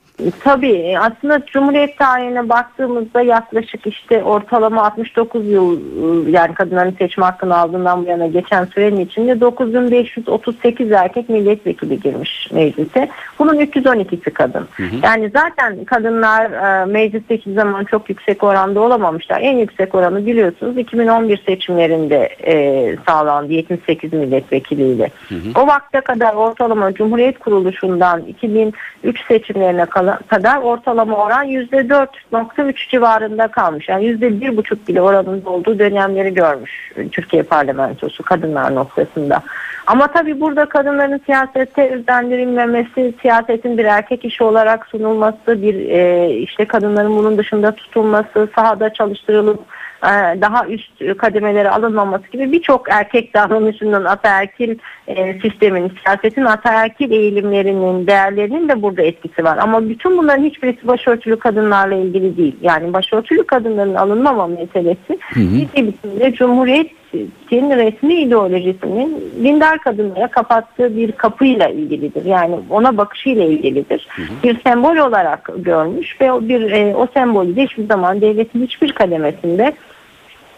Tabii 0.44 0.98
aslında 0.98 1.46
Cumhuriyet 1.46 1.98
tarihine 1.98 2.48
baktığımızda 2.48 3.22
yaklaşık 3.22 3.86
işte 3.86 4.22
ortalama 4.24 4.82
69 4.82 5.46
yıl 5.48 5.80
ıı, 6.02 6.30
yani 6.30 6.54
kadınların 6.54 6.94
seçme 6.98 7.24
hakkını 7.24 7.56
aldığından 7.56 8.04
bu 8.04 8.08
yana 8.10 8.26
geçen 8.26 8.64
sürenin 8.64 9.00
içinde 9.00 9.40
9538 9.40 10.92
erkek 10.92 11.28
milletvekili 11.28 12.00
girmiş 12.00 12.48
meclise. 12.52 13.08
Bunun 13.38 13.54
312'si 13.60 14.30
kadın. 14.30 14.68
Yani 15.02 15.30
zaten 15.30 15.84
kadınlar 15.84 16.50
e, 16.50 16.84
mecliste 16.84 17.36
hiçbir 17.36 17.54
zaman 17.54 17.84
çok 17.84 18.08
yüksek 18.10 18.42
oranda 18.44 18.80
olamamışlar. 18.80 19.40
En 19.40 19.56
yüksek 19.58 19.94
oranı 19.94 20.26
biliyorsunuz 20.26 20.78
2011 20.78 21.42
seçimlerinde 21.46 22.28
e, 22.46 22.96
sağlandı 23.08 23.52
78 23.52 24.12
milletvekiliyle. 24.12 25.10
O 25.54 25.66
vakte 25.66 26.00
kadar 26.00 26.34
ortalama 26.34 26.94
Cumhuriyet 26.94 27.38
kuruluşundan 27.38 28.20
2003 28.22 29.26
seçimlerine 29.28 29.84
kala- 29.86 30.09
kadar 30.28 30.58
ortalama 30.62 31.16
oran 31.16 31.46
%4.3 31.46 32.90
civarında 32.90 33.48
kalmış. 33.48 33.88
Yani 33.88 34.04
%1.5 34.04 34.88
bile 34.88 35.02
oranında 35.02 35.50
olduğu 35.50 35.78
dönemleri 35.78 36.34
görmüş 36.34 36.92
Türkiye 37.12 37.42
parlamentosu 37.42 38.22
kadınlar 38.22 38.74
noktasında. 38.74 39.42
Ama 39.86 40.06
tabii 40.06 40.40
burada 40.40 40.66
kadınların 40.66 41.20
siyasete 41.26 41.90
özendirilmemesi, 41.90 43.14
siyasetin 43.22 43.78
bir 43.78 43.84
erkek 43.84 44.24
işi 44.24 44.44
olarak 44.44 44.86
sunulması, 44.86 45.62
bir 45.62 45.74
e, 45.74 46.30
işte 46.30 46.64
kadınların 46.64 47.16
bunun 47.16 47.38
dışında 47.38 47.74
tutulması, 47.74 48.48
sahada 48.54 48.92
çalıştırılıp 48.92 49.60
daha 50.40 50.66
üst 50.66 51.18
kademelere 51.18 51.70
alınmaması 51.70 52.28
gibi 52.32 52.52
birçok 52.52 52.90
erkek 52.90 53.34
davranışının 53.34 54.04
ataerkil 54.04 54.78
e, 55.06 55.40
sistemin, 55.40 55.92
siyasetin 56.02 56.44
ataerkil 56.44 57.10
eğilimlerinin, 57.10 58.06
değerlerinin 58.06 58.68
de 58.68 58.82
burada 58.82 59.02
etkisi 59.02 59.44
var. 59.44 59.58
Ama 59.58 59.88
bütün 59.88 60.18
bunların 60.18 60.44
hiçbirisi 60.44 60.86
başörtülü 60.86 61.38
kadınlarla 61.38 61.94
ilgili 61.94 62.36
değil. 62.36 62.56
Yani 62.60 62.92
başörtülü 62.92 63.44
kadınların 63.44 63.94
alınmama 63.94 64.46
meselesi 64.46 65.18
ciddi 65.34 65.86
biçimde 65.86 66.32
Cumhuriyet'in 66.32 67.70
resmi 67.70 68.14
ideolojisinin 68.14 69.32
dindar 69.44 69.78
kadınlara 69.78 70.28
kapattığı 70.28 70.96
bir 70.96 71.12
kapıyla 71.12 71.68
ilgilidir. 71.68 72.24
Yani 72.24 72.56
ona 72.70 72.96
bakışıyla 72.96 73.44
ilgilidir. 73.44 74.08
Bir 74.44 74.60
sembol 74.60 74.96
olarak 74.96 75.50
görmüş 75.56 76.20
ve 76.20 76.32
o 76.32 76.48
bir 76.48 76.70
e, 76.70 76.96
o 76.96 77.06
sembolü 77.14 77.56
de 77.56 77.64
hiçbir 77.64 77.86
zaman 77.86 78.20
devletin 78.20 78.62
hiçbir 78.62 78.92
kademesinde 78.92 79.72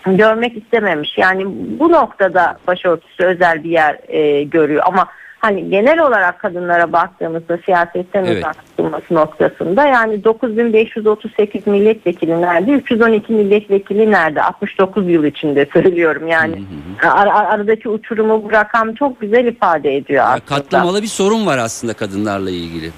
görmek 0.07 0.57
istememiş. 0.57 1.19
Yani 1.19 1.45
bu 1.81 1.93
noktada 1.93 2.59
başörtüsü 2.67 3.25
özel 3.25 3.65
bir 3.65 3.71
yer 3.71 3.99
e, 4.09 4.43
görüyor 4.43 4.83
ama 4.87 5.07
hani 5.39 5.71
genel 5.71 5.99
olarak 5.99 6.39
kadınlara 6.39 6.93
baktığımızda 6.93 7.59
siyasetten 7.65 8.25
Evet. 8.25 8.37
uzak 8.39 8.57
tutulması 8.67 9.15
noktasında 9.15 9.87
yani 9.87 10.25
9538 10.25 11.67
milletvekili 11.67 12.41
nerede 12.43 12.71
312 12.73 13.33
milletvekili 13.33 14.11
nerede 14.11 14.43
69 14.43 15.09
yıl 15.11 15.25
içinde 15.25 15.67
söylüyorum 15.73 16.29
yani 16.29 16.63
ar- 17.03 17.27
ar- 17.27 17.55
aradaki 17.55 17.89
uçurumu 17.89 18.45
bu 18.45 18.53
rakam 18.53 18.95
çok 18.95 19.21
güzel 19.21 19.47
ifade 19.47 19.97
ediyor 19.97 20.25
Ya 20.25 20.29
aslında. 20.29 20.47
katlamalı 20.47 21.03
bir 21.03 21.07
sorun 21.07 21.47
var 21.47 21.59
aslında 21.59 21.93
kadınlarla 21.95 22.51
ilgili. 22.51 22.91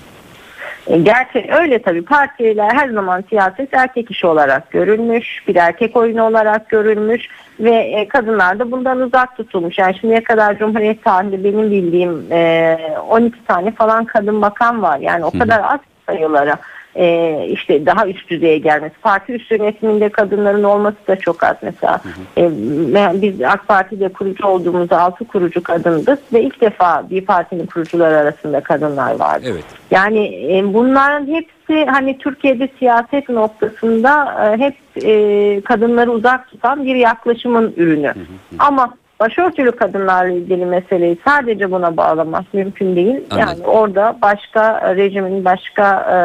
E, 0.86 0.98
Gerçek 0.98 1.52
öyle 1.52 1.82
tabii 1.82 2.04
partiler 2.04 2.70
her 2.74 2.88
zaman 2.88 3.24
siyaset 3.28 3.74
erkek 3.74 4.10
işi 4.10 4.26
olarak 4.26 4.70
görülmüş, 4.70 5.42
bir 5.48 5.56
erkek 5.56 5.96
oyunu 5.96 6.22
olarak 6.22 6.68
görülmüş 6.68 7.28
ve 7.60 7.70
e, 7.70 8.08
kadınlar 8.08 8.58
da 8.58 8.70
bundan 8.70 9.00
uzak 9.00 9.36
tutulmuş. 9.36 9.78
Yani 9.78 9.98
şimdiye 10.00 10.24
kadar 10.24 10.58
Cumhuriyet 10.58 11.04
tarihinde 11.04 11.44
benim 11.44 11.70
bildiğim 11.70 12.32
e, 12.32 12.78
12 13.08 13.44
tane 13.44 13.70
falan 13.70 14.04
kadın 14.04 14.42
bakan 14.42 14.82
var. 14.82 14.98
Yani 14.98 15.24
o 15.24 15.30
kadar 15.30 15.60
az 15.64 15.80
sayılara 16.06 16.56
e, 16.96 17.38
işte 17.50 17.86
daha 17.86 18.08
üst 18.08 18.30
düzeye 18.30 18.58
gelmesi. 18.58 18.94
Parti 19.02 19.32
üst 19.32 19.50
yönetiminde 19.50 20.08
kadınların 20.08 20.62
olması 20.62 20.96
da 21.08 21.16
çok 21.16 21.44
az 21.44 21.56
mesela. 21.62 22.00
E, 22.36 22.42
me- 22.42 23.22
biz 23.22 23.42
AK 23.42 23.68
Parti'de 23.68 24.08
kurucu 24.08 24.46
olduğumuzda 24.46 25.00
altı 25.00 25.24
kurucu 25.24 25.62
kadındık 25.62 26.32
ve 26.32 26.42
ilk 26.42 26.60
defa 26.60 27.10
bir 27.10 27.24
partinin 27.24 27.66
kurucuları 27.66 28.16
arasında 28.16 28.60
kadınlar 28.60 29.14
vardı. 29.14 29.46
Evet. 29.52 29.64
Yani 29.90 30.48
e, 30.56 30.74
bunların 30.74 31.26
hepsi 31.26 31.84
hani 31.90 32.18
Türkiye'de 32.18 32.68
siyaset 32.78 33.28
noktasında 33.28 34.34
e, 34.44 34.58
hep 34.58 35.04
e, 35.04 35.60
kadınları 35.60 36.12
uzak 36.12 36.50
tutan 36.50 36.84
bir 36.84 36.94
yaklaşımın 36.94 37.74
ürünü. 37.76 38.12
Ama 38.58 38.94
başörtülü 39.20 39.72
kadınlarla 39.72 40.32
ilgili 40.32 40.66
meseleyi 40.66 41.18
sadece 41.24 41.70
buna 41.70 41.96
bağlamak 41.96 42.54
mümkün 42.54 42.96
değil. 42.96 43.16
Anladım. 43.30 43.38
Yani 43.38 43.66
orada 43.66 44.16
başka 44.22 44.96
rejimin, 44.96 45.44
başka 45.44 46.00
e, 46.00 46.16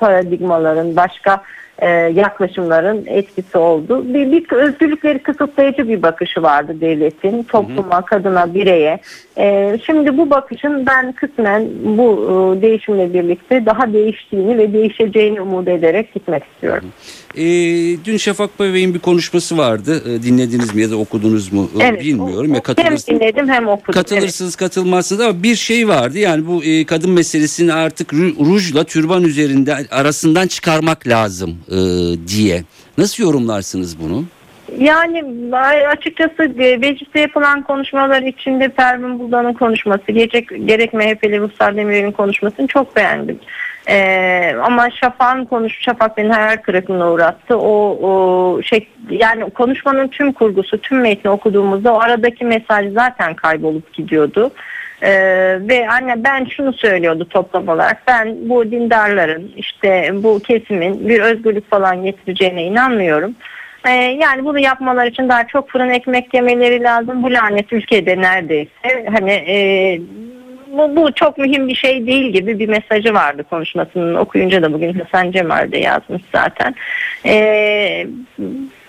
paradigmaların, 0.00 0.96
başka 0.96 1.42
e, 1.80 1.88
yaklaşımların 1.90 3.06
etkisi 3.06 3.58
oldu. 3.58 4.14
Bir, 4.14 4.32
bir 4.32 4.52
özgürlükleri 4.52 5.18
kısıtlayıcı 5.18 5.88
bir 5.88 6.02
bakışı 6.02 6.42
vardı 6.42 6.80
devletin 6.80 7.42
topluma, 7.42 8.02
kadına, 8.02 8.54
bireye. 8.54 9.00
E, 9.38 9.78
şimdi 9.86 10.18
bu 10.18 10.30
bakışın 10.30 10.86
ben 10.86 11.12
kısmen 11.12 11.68
bu 11.84 12.26
e, 12.58 12.62
değişimle 12.62 13.14
birlikte 13.14 13.66
daha 13.66 13.92
değiştiğini 13.92 14.58
ve 14.58 14.72
değişeceğini 14.72 15.40
umut 15.40 15.68
ederek 15.68 16.14
gitmek 16.14 16.44
istiyorum. 16.44 16.92
Ee, 17.36 17.42
dün 18.04 18.16
Şafak 18.16 18.60
Bey'in 18.60 18.94
bir 18.94 18.98
konuşması 18.98 19.58
vardı. 19.58 20.02
Ee, 20.08 20.22
dinlediniz 20.22 20.74
mi 20.74 20.82
ya 20.82 20.90
da 20.90 20.96
okudunuz 20.96 21.52
mu 21.52 21.70
Ee, 21.80 21.84
Evet, 21.84 22.00
bilmiyorum. 22.04 22.50
o- 22.52 22.54
Ya 22.54 22.62
katılırsınız. 22.62 23.08
Hem 23.08 23.16
dinledim 23.20 23.48
hem 23.48 23.68
okudum. 23.68 23.82
Evet. 23.86 23.94
Katılırsınız 23.94 24.56
katılmazsınız 24.56 25.20
ama 25.20 25.42
bir 25.42 25.54
şey 25.56 25.88
vardı 25.88 26.18
yani 26.18 26.46
bu 26.46 26.64
e, 26.64 26.84
kadın 26.84 27.10
meselesini 27.10 27.72
artık 27.72 28.12
ru- 28.12 28.46
rujla 28.46 28.84
türban 28.84 29.22
üzerinde 29.24 29.74
arasından 29.90 30.46
çıkarmak 30.46 31.06
lazım 31.08 31.58
e, 31.70 31.76
diye. 32.28 32.62
Nasıl 32.98 33.22
yorumlarsınız 33.22 33.96
bunu? 34.00 34.24
Yani 34.78 35.24
açıkçası 35.86 36.42
e, 36.58 36.76
mecliste 36.76 37.20
yapılan 37.20 37.62
konuşmalar 37.62 38.22
içinde 38.22 38.68
Pervin 38.68 39.18
Buldan'ın 39.18 39.52
konuşması, 39.52 40.12
gerek, 40.12 40.48
gerek 40.66 40.92
MHP'li 40.94 41.40
Ruslar 41.40 41.76
Demirel'in 41.76 42.12
konuşmasını 42.12 42.66
çok 42.66 42.96
beğendim. 42.96 43.38
Ee, 43.90 44.54
ama 44.62 44.90
Şafak'ın 44.90 45.44
konuş, 45.44 45.80
Şafak 45.80 46.16
beni 46.16 46.32
hayal 46.32 46.56
kırıklığına 46.56 47.12
uğrattı. 47.12 47.58
O, 47.58 47.98
o 48.02 48.62
şey 48.62 48.88
yani 49.10 49.50
konuşmanın 49.50 50.08
tüm 50.08 50.32
kurgusu, 50.32 50.80
tüm 50.80 51.00
metni 51.00 51.30
okuduğumuzda 51.30 51.94
o 51.94 52.00
aradaki 52.00 52.44
mesaj 52.44 52.92
zaten 52.92 53.34
kaybolup 53.34 53.92
gidiyordu. 53.92 54.50
Ee, 55.02 55.58
ve 55.60 55.88
anne 55.88 56.24
ben 56.24 56.44
şunu 56.44 56.72
söylüyordu 56.72 57.28
toplam 57.30 57.68
olarak 57.68 58.02
ben 58.06 58.36
bu 58.48 58.70
dindarların 58.70 59.52
işte 59.56 60.10
bu 60.14 60.38
kesimin 60.38 61.08
bir 61.08 61.20
özgürlük 61.20 61.70
falan 61.70 62.04
getireceğine 62.04 62.62
inanmıyorum. 62.62 63.34
Ee, 63.88 63.90
yani 63.90 64.44
bunu 64.44 64.58
yapmalar 64.58 65.06
için 65.06 65.28
daha 65.28 65.46
çok 65.46 65.70
fırın 65.70 65.88
ekmek 65.88 66.34
yemeleri 66.34 66.82
lazım. 66.82 67.22
Bu 67.22 67.32
lanet 67.32 67.72
ülkede 67.72 68.20
neredeyse 68.20 69.06
hani 69.12 69.30
e, 69.30 69.56
bu, 70.72 70.96
bu 70.96 71.12
çok 71.12 71.38
mühim 71.38 71.68
bir 71.68 71.74
şey 71.74 72.06
değil 72.06 72.32
gibi 72.32 72.58
bir 72.58 72.68
mesajı 72.68 73.14
vardı 73.14 73.44
konuşmasının 73.50 74.14
okuyunca 74.14 74.62
da 74.62 74.72
bugün 74.72 74.92
Hasan 74.92 75.30
Cemal 75.30 75.72
de 75.72 75.78
yazmış 75.78 76.22
zaten. 76.32 76.74
Ee, 77.26 78.06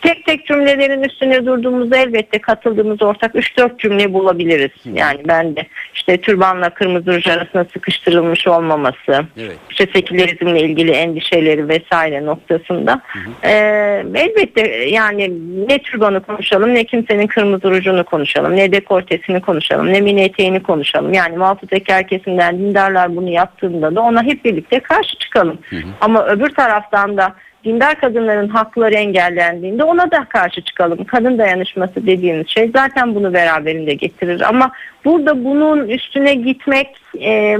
tek 0.01 0.25
tek 0.25 0.45
cümlelerin 0.45 1.03
üstüne 1.03 1.45
durduğumuzda 1.45 1.97
elbette 1.97 2.41
katıldığımız 2.41 3.01
ortak 3.01 3.35
3-4 3.35 3.77
cümle 3.77 4.13
bulabiliriz. 4.13 4.71
Yani 4.93 5.21
ben 5.27 5.55
de 5.55 5.67
işte 5.93 6.17
türbanla 6.17 6.69
kırmızı 6.69 7.13
ruj 7.13 7.27
arasında 7.27 7.65
sıkıştırılmış 7.73 8.47
olmaması, 8.47 9.25
Evet. 9.37 9.57
işte 9.69 9.87
sekülerizmle 9.93 10.61
ilgili 10.61 10.91
endişeleri 10.91 11.67
vesaire 11.67 12.25
noktasında. 12.25 13.01
Ee, 13.43 14.03
elbette 14.15 14.61
yani 14.89 15.31
ne 15.67 15.79
türbanı 15.79 16.23
konuşalım 16.23 16.75
ne 16.75 16.83
kimsenin 16.83 17.27
kırmızı 17.27 17.71
rujunu 17.71 18.03
konuşalım 18.03 18.55
ne 18.55 18.71
dekoltesini 18.71 19.41
konuşalım 19.41 19.93
ne 19.93 20.01
mini 20.01 20.21
eteğini 20.21 20.63
konuşalım. 20.63 21.13
Yani 21.13 21.37
muhafazakar 21.37 22.07
kesimden 22.07 22.59
dindarlar 22.59 23.15
bunu 23.15 23.29
yaptığında 23.29 23.95
da 23.95 24.01
ona 24.01 24.23
hep 24.23 24.45
birlikte 24.45 24.79
karşı 24.79 25.17
çıkalım. 25.17 25.57
Ama 26.01 26.25
öbür 26.25 26.49
taraftan 26.49 27.17
da 27.17 27.35
dindar 27.65 28.00
kadınların 28.00 28.47
hakları 28.47 28.95
engellendiğinde 28.95 29.84
ona 29.84 30.12
da 30.12 30.26
karşı 30.30 30.62
çıkalım. 30.62 31.04
Kadın 31.04 31.38
dayanışması 31.38 32.08
dediğimiz 32.08 32.47
şey 32.47 32.71
zaten 32.76 33.15
bunu 33.15 33.34
beraberinde 33.34 33.93
getirir. 33.93 34.41
Ama 34.41 34.71
burada 35.06 35.43
bunun 35.43 35.88
üstüne 35.88 36.34
gitmek 36.34 36.88
e, 37.21 37.58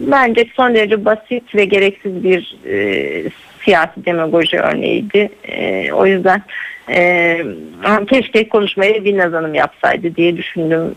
bence 0.00 0.46
son 0.54 0.74
derece 0.74 1.04
basit 1.04 1.54
ve 1.54 1.64
gereksiz 1.64 2.24
bir 2.24 2.56
e, 2.66 3.30
siyasi 3.64 4.04
demagoji 4.04 4.58
örneğiydi. 4.58 5.28
E, 5.44 5.92
o 5.92 6.06
yüzden 6.06 6.42
e, 6.90 7.38
keşke 8.10 8.48
konuşmayı 8.48 9.04
Binnaz 9.04 9.32
Hanım 9.32 9.54
yapsaydı 9.54 10.16
diye 10.16 10.36
düşündüm. 10.36 10.94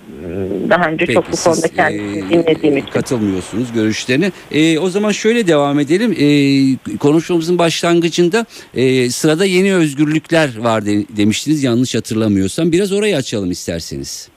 Daha 0.70 0.90
önce 0.90 1.06
çok 1.06 1.32
bu 1.32 1.36
konuda 1.44 1.62
siz, 1.62 1.76
kendisini 1.76 2.18
e, 2.20 2.30
dinlediğim 2.30 2.78
için. 2.78 2.92
Katılmıyorsunuz 2.92 3.74
görüşlerine. 3.74 4.32
E, 4.52 4.80
o 4.80 4.90
zaman 4.90 5.12
şöyle 5.12 5.48
devam 5.48 5.80
edelim. 5.80 6.16
E, 6.20 6.98
konuşmamızın 6.98 7.58
başlangıcında 7.58 8.46
e, 8.76 9.10
sırada 9.10 9.46
yeni 9.46 9.74
özgürlükler 9.74 10.58
var 10.58 10.86
de- 10.86 11.06
demiştiniz 11.18 11.64
yanlış 11.64 11.96
hatırlamıyorsam. 11.96 12.72
Biraz 12.72 12.92
orayı 12.92 13.16
açalım 13.16 13.52
isterseniz. 13.52 14.30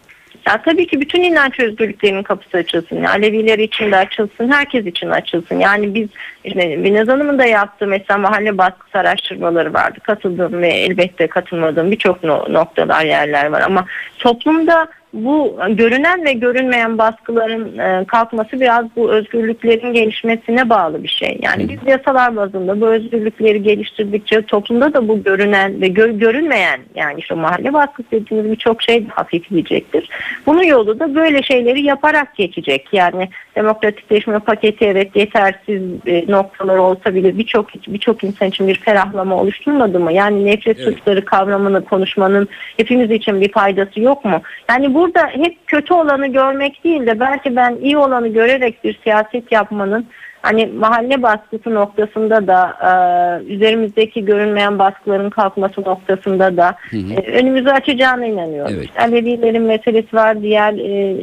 Ya 0.46 0.62
tabii 0.62 0.86
ki 0.86 1.00
bütün 1.00 1.22
inanç 1.22 1.60
özgürlüklerinin 1.60 2.22
kapısı 2.22 2.56
açılsın. 2.56 2.96
Yani 2.96 3.08
Aleviler 3.08 3.58
için 3.58 3.92
de 3.92 3.96
açılsın, 3.96 4.52
herkes 4.52 4.86
için 4.86 5.10
açılsın. 5.10 5.58
Yani 5.58 5.94
biz 5.94 6.08
işte 6.44 6.84
Binaz 6.84 7.08
Hanım'ın 7.08 7.38
da 7.38 7.44
yaptığı 7.46 7.86
mesela 7.86 8.18
mahalle 8.18 8.58
baskısı 8.58 8.98
araştırmaları 8.98 9.74
vardı. 9.74 9.98
Katıldığım 10.02 10.62
ve 10.62 10.68
elbette 10.68 11.26
katılmadığım 11.26 11.90
birçok 11.90 12.24
no- 12.24 12.52
noktalar, 12.52 13.04
yerler 13.04 13.46
var. 13.46 13.60
Ama 13.60 13.86
toplumda 14.18 14.88
bu 15.14 15.58
görünen 15.68 16.24
ve 16.24 16.32
görünmeyen 16.32 16.98
baskıların 16.98 17.78
e, 17.78 18.04
kalkması 18.04 18.60
biraz 18.60 18.86
bu 18.96 19.12
özgürlüklerin 19.12 19.92
gelişmesine 19.92 20.70
bağlı 20.70 21.02
bir 21.02 21.08
şey. 21.08 21.38
Yani 21.42 21.68
biz 21.68 21.78
yasalar 21.86 22.36
bazında 22.36 22.80
bu 22.80 22.86
özgürlükleri 22.86 23.62
geliştirdikçe 23.62 24.42
toplumda 24.42 24.94
da 24.94 25.08
bu 25.08 25.22
görünen 25.22 25.80
ve 25.80 25.88
gör- 25.88 26.10
görünmeyen 26.10 26.80
yani 26.94 27.20
işte 27.20 27.34
mahalle 27.34 27.72
baskısı 27.72 28.10
dediğimiz 28.10 28.50
birçok 28.50 28.82
şey 28.82 29.06
hafifleyecektir. 29.08 30.08
Bunun 30.46 30.62
yolu 30.62 31.00
da 31.00 31.14
böyle 31.14 31.42
şeyleri 31.42 31.82
yaparak 31.82 32.36
geçecek. 32.36 32.88
Yani 32.92 33.28
demokratikleşme 33.56 34.38
paketi 34.38 34.84
evet 34.84 35.16
yetersiz 35.16 35.82
e, 36.06 36.24
noktalar 36.28 36.76
olsa 36.76 37.14
bile 37.14 37.38
birçok 37.38 37.68
birçok 37.88 38.24
insan 38.24 38.48
için 38.48 38.68
bir 38.68 38.80
ferahlama 38.80 39.36
oluşturmadı 39.36 40.00
mı? 40.00 40.12
Yani 40.12 40.44
nefret 40.44 40.78
Evet. 40.80 40.94
suçları 40.94 41.24
kavramını 41.24 41.84
konuşmanın 41.84 42.48
hepimiz 42.76 43.10
için 43.10 43.40
bir 43.40 43.52
faydası 43.52 44.00
yok 44.00 44.24
mu? 44.24 44.42
Yani 44.70 44.94
burada 45.04 45.26
hep 45.28 45.66
kötü 45.66 45.94
olanı 45.94 46.26
görmek 46.26 46.84
değil 46.84 47.06
de 47.06 47.20
belki 47.20 47.56
ben 47.56 47.76
iyi 47.82 47.98
olanı 47.98 48.28
görerek 48.28 48.84
bir 48.84 48.98
siyaset 49.02 49.52
yapmanın 49.52 50.06
hani 50.42 50.66
mahalle 50.66 51.22
baskısı 51.22 51.74
noktasında 51.74 52.46
da 52.46 52.60
e, 52.82 53.52
üzerimizdeki 53.52 54.24
görünmeyen 54.24 54.78
baskıların 54.78 55.30
kalkması 55.30 55.80
noktasında 55.80 56.56
da 56.56 56.76
e, 56.92 57.32
önümüzü 57.32 57.68
açacağına 57.68 58.26
inanıyorum. 58.26 58.74
Evet. 58.78 58.88
Alevilerin 59.00 59.62
meselesi 59.62 60.16
var, 60.16 60.42
diğer 60.42 60.72
e, 60.72 61.16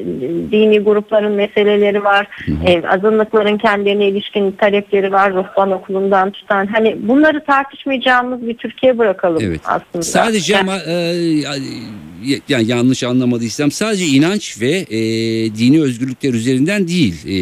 dini 0.52 0.80
grupların 0.80 1.32
meseleleri 1.32 2.04
var, 2.04 2.28
e, 2.67 2.88
azınlıkların 2.88 3.58
kendilerine 3.58 4.08
ilişkin 4.08 4.52
talepleri 4.52 5.12
var, 5.12 5.34
ruhban 5.34 5.72
okulundan 5.72 6.32
tutan. 6.32 6.65
Hani 6.67 6.98
bunları 7.08 7.46
tartışmayacağımız 7.46 8.48
bir 8.48 8.58
Türkiye 8.58 8.98
bırakalım 8.98 9.41
Evet. 9.46 9.62
aslında. 9.65 10.04
Sadece 10.04 10.54
Yani- 10.54 10.62
ama 10.72 10.78
e, 10.88 10.94
yani 12.49 12.67
yanlış 12.67 13.03
anlamadıysam 13.03 13.71
sadece 13.71 14.05
inanç 14.05 14.62
ve 14.62 14.69
e, 14.71 14.99
dini 15.55 15.81
özgürlükler 15.81 16.34
üzerinden 16.34 16.88
değil. 16.88 17.13
E, 17.27 17.38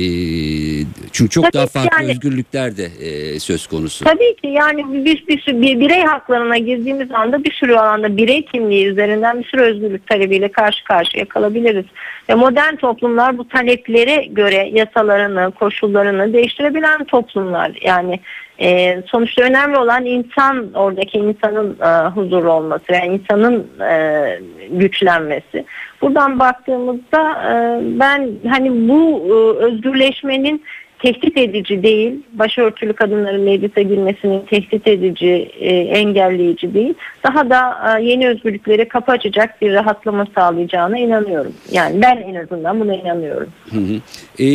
çünkü 1.11 1.29
çok 1.29 1.43
Tabii 1.43 1.53
daha 1.53 1.67
farklı 1.67 1.89
yani- 2.01 2.11
özgürlükler 2.11 2.77
de 2.77 2.83
e, 2.85 3.39
söz 3.39 3.67
konusu. 3.67 4.05
Tabii 4.05 4.35
ki 4.41 4.47
yani 4.47 4.93
bir, 4.93 5.27
bir, 5.27 5.41
sürü- 5.41 5.61
bir 5.61 5.79
birey 5.79 6.01
haklarına 6.01 6.57
girdiğimiz 6.57 7.11
anda 7.11 7.43
bir 7.43 7.51
sürü 7.51 7.75
alanda 7.75 8.17
birey 8.17 8.45
kimliği 8.45 8.85
üzerinden 8.85 9.39
bir 9.39 9.45
sürü 9.45 9.61
özgürlük 9.61 10.07
talebiyle 10.07 10.51
karşı 10.51 10.83
karşıya 10.83 11.25
kalabiliriz. 11.25 11.85
Ve 12.29 12.35
modern 12.35 12.75
toplumlar 12.75 13.37
bu 13.37 13.47
taleplere 13.47 14.25
göre 14.31 14.69
yasalarını, 14.73 15.51
koşullarını 15.51 16.33
değiştirebilen 16.33 17.03
toplumlar. 17.05 17.77
Yani 17.81 18.19
e, 18.61 19.01
sonuçta 19.05 19.43
önemli 19.43 19.77
olan 19.77 20.05
insan, 20.05 20.73
oradaki 20.73 21.17
insanın 21.17 21.77
e, 21.81 22.07
huzurlu 22.09 22.51
olması, 22.51 22.93
yani 22.93 23.19
insanın 23.21 23.67
e, 23.81 24.39
güçlenmesi. 24.71 25.65
Buradan 26.01 26.39
baktığımızda 26.39 27.21
e, 27.21 27.53
ben 27.99 28.29
hani 28.49 28.89
bu 28.89 29.25
e, 29.27 29.63
özgürleşmenin 29.63 30.63
tehdit 30.99 31.37
edici 31.37 31.83
değil, 31.83 32.13
başörtülü 32.33 32.93
kadınların 32.93 33.41
meclise 33.41 33.83
girmesinin 33.83 34.41
tehdit 34.41 34.87
edici, 34.87 35.51
e, 35.59 35.75
engelleyici 35.75 36.73
değil. 36.73 36.93
Daha 37.23 37.49
da 37.49 37.77
e, 37.99 38.03
yeni 38.03 38.27
özgürlüklere 38.27 38.87
kapı 38.87 39.11
açacak 39.11 39.61
bir 39.61 39.73
rahatlama 39.73 40.25
sağlayacağına 40.35 40.97
inanıyorum. 40.97 41.53
Yani 41.71 42.01
ben 42.01 42.17
en 42.17 42.35
azından 42.35 42.79
buna 42.79 42.95
inanıyorum. 42.95 43.49
Hı 43.69 43.79
hı. 43.79 43.95
E, 44.39 44.47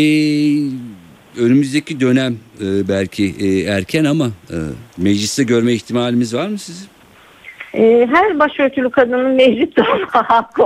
önümüzdeki 1.38 2.00
dönem 2.00 2.36
e, 2.60 2.88
belki 2.88 3.34
e, 3.40 3.60
erken 3.62 4.04
ama 4.04 4.26
e, 4.26 4.56
mecliste 4.98 5.42
görme 5.42 5.72
ihtimalimiz 5.72 6.34
var 6.34 6.48
mı 6.48 6.58
sizin? 6.58 6.88
E, 7.74 8.06
her 8.12 8.38
başörtülü 8.38 8.90
kadının 8.90 9.30
mecliste 9.30 9.82
olma 9.94 10.30
hakkı 10.30 10.64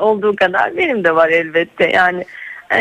olduğu, 0.00 0.36
kadar 0.36 0.76
benim 0.76 1.04
de 1.04 1.14
var 1.14 1.28
elbette. 1.28 1.90
Yani 1.94 2.24
e, 2.70 2.80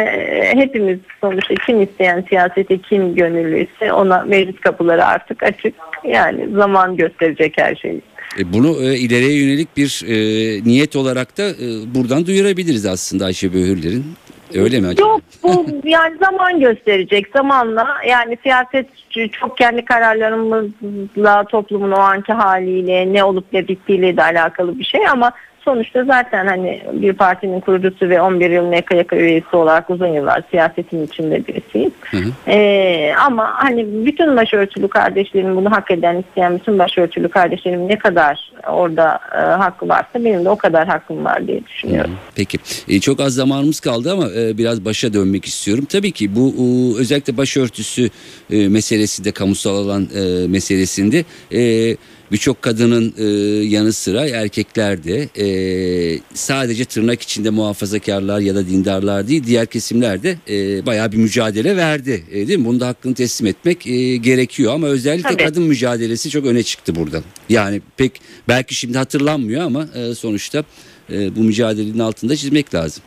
hepimiz 0.56 0.99
sonuçta 1.21 1.56
kim 1.56 1.82
isteyen 1.82 2.25
siyasete 2.30 2.78
kim 2.78 3.15
gönüllüyse 3.15 3.93
ona 3.93 4.23
meclis 4.23 4.60
kapıları 4.60 5.06
artık 5.06 5.43
açık. 5.43 5.75
Yani 6.04 6.49
zaman 6.56 6.97
gösterecek 6.97 7.54
her 7.58 7.75
şeyi. 7.75 8.01
E, 8.39 8.54
bunu 8.54 8.84
e, 8.84 8.97
ileriye 8.97 9.43
yönelik 9.43 9.78
bir 9.78 10.04
e, 10.08 10.15
niyet 10.63 10.95
olarak 10.95 11.38
da 11.38 11.43
e, 11.43 11.95
buradan 11.95 12.25
duyurabiliriz 12.25 12.86
aslında 12.86 13.25
Ayşe 13.25 13.54
Böhürler'in. 13.54 14.06
Öyle 14.55 14.79
mi? 14.79 14.87
Yok 14.99 15.21
bu 15.43 15.65
yani 15.83 16.17
zaman 16.17 16.59
gösterecek 16.59 17.27
zamanla 17.35 17.87
yani 18.07 18.37
siyaset 18.43 18.87
çok 19.31 19.57
kendi 19.57 19.85
kararlarımızla 19.85 21.43
toplumun 21.43 21.91
o 21.91 21.99
anki 21.99 22.33
haliyle 22.33 23.13
ne 23.13 23.23
olup 23.23 23.45
ne 23.53 23.67
bittiğiyle 23.67 24.17
de 24.17 24.23
alakalı 24.23 24.79
bir 24.79 24.83
şey 24.83 25.07
ama 25.07 25.31
sonuçta 25.65 26.06
zaten 26.06 26.47
hani 26.47 26.82
bir 26.93 27.13
partinin 27.13 27.60
kurucusu 27.60 28.10
ve 28.10 28.21
11 28.21 28.49
yıl 28.49 28.65
MKYK 28.65 29.13
üyesi 29.13 29.56
olarak 29.56 29.89
uzun 29.89 30.08
yıllar 30.08 30.43
siyasetin 30.51 31.06
içinde 31.06 31.47
birisiyiz. 31.47 31.91
Hı 32.01 32.17
hı. 32.17 32.30
Ee, 32.47 33.13
ama 33.25 33.54
hani 33.56 34.06
bütün 34.06 34.38
başörtülü 34.38 34.88
kardeşlerim 34.88 35.56
bunu 35.56 35.71
hak 35.71 35.91
eden 35.91 36.17
isteyen 36.17 36.60
bütün 36.60 36.80
başörtülü 36.80 37.30
kardeşlerim 37.30 37.88
ne 37.88 37.97
kadar 37.97 38.51
orada 38.67 39.19
e, 39.34 39.38
hakkı 39.38 39.89
varsa 39.89 40.10
benim 40.15 40.45
de 40.45 40.49
o 40.49 40.56
kadar 40.56 40.88
hakkım 40.88 41.25
var 41.25 41.47
diye 41.47 41.65
düşünüyorum. 41.65 42.12
Peki 42.36 42.58
E, 42.88 42.99
çok 42.99 43.19
az 43.19 43.34
zamanımız 43.34 43.80
kaldı 43.80 44.12
ama 44.12 44.25
e, 44.38 44.58
biraz 44.58 44.86
başa 44.86 45.13
dönmek 45.13 45.45
istiyorum. 45.45 45.86
Tabii 45.89 46.12
ki 46.12 46.36
bu 46.36 46.54
e, 46.58 46.99
özellikle 46.99 47.38
başörtüsü 47.38 48.10
e, 48.51 48.67
meselesi 48.67 49.23
de 49.25 49.32
kamusal 49.32 49.75
alan 49.75 50.08
e, 50.15 50.47
meselesinde 50.47 51.23
e, 51.51 51.95
birçok 52.31 52.61
kadının 52.61 53.13
e, 53.17 53.23
yanı 53.65 53.93
sıra 53.93 54.27
erkekler 54.27 55.03
de 55.03 55.29
e, 55.38 56.19
sadece 56.33 56.85
tırnak 56.85 57.21
içinde 57.21 57.49
muhafazakarlar 57.49 58.39
ya 58.39 58.55
da 58.55 58.67
dindarlar 58.67 59.27
değil 59.27 59.43
diğer 59.45 59.65
kesimler 59.65 60.23
de 60.23 60.38
e, 60.49 60.85
bayağı 60.85 61.11
bir 61.11 61.17
mücadele 61.17 61.77
verdi. 61.77 62.23
E, 62.31 62.47
değil 62.47 62.59
mi? 62.59 62.65
Bunu 62.65 62.79
da 62.79 62.88
hakkını 62.88 63.13
teslim 63.13 63.47
etmek 63.47 63.88
e, 63.88 64.17
gerekiyor 64.17 64.73
ama 64.73 64.88
özellikle 64.88 65.29
Tabii. 65.29 65.43
kadın 65.43 65.63
mücadelesi 65.63 66.29
çok 66.29 66.45
öne 66.45 66.63
çıktı 66.63 66.95
burada. 66.95 67.21
Yani 67.49 67.81
pek 67.97 68.21
belki 68.47 68.75
şimdi 68.75 68.97
hatırlanmıyor 68.97 69.61
ama 69.61 69.88
e, 69.95 70.15
sonuçta 70.15 70.63
e, 71.11 71.35
bu 71.35 71.39
mücadelenin 71.39 71.99
altında 71.99 72.35
çizmek 72.35 72.73
lazım. 72.75 73.03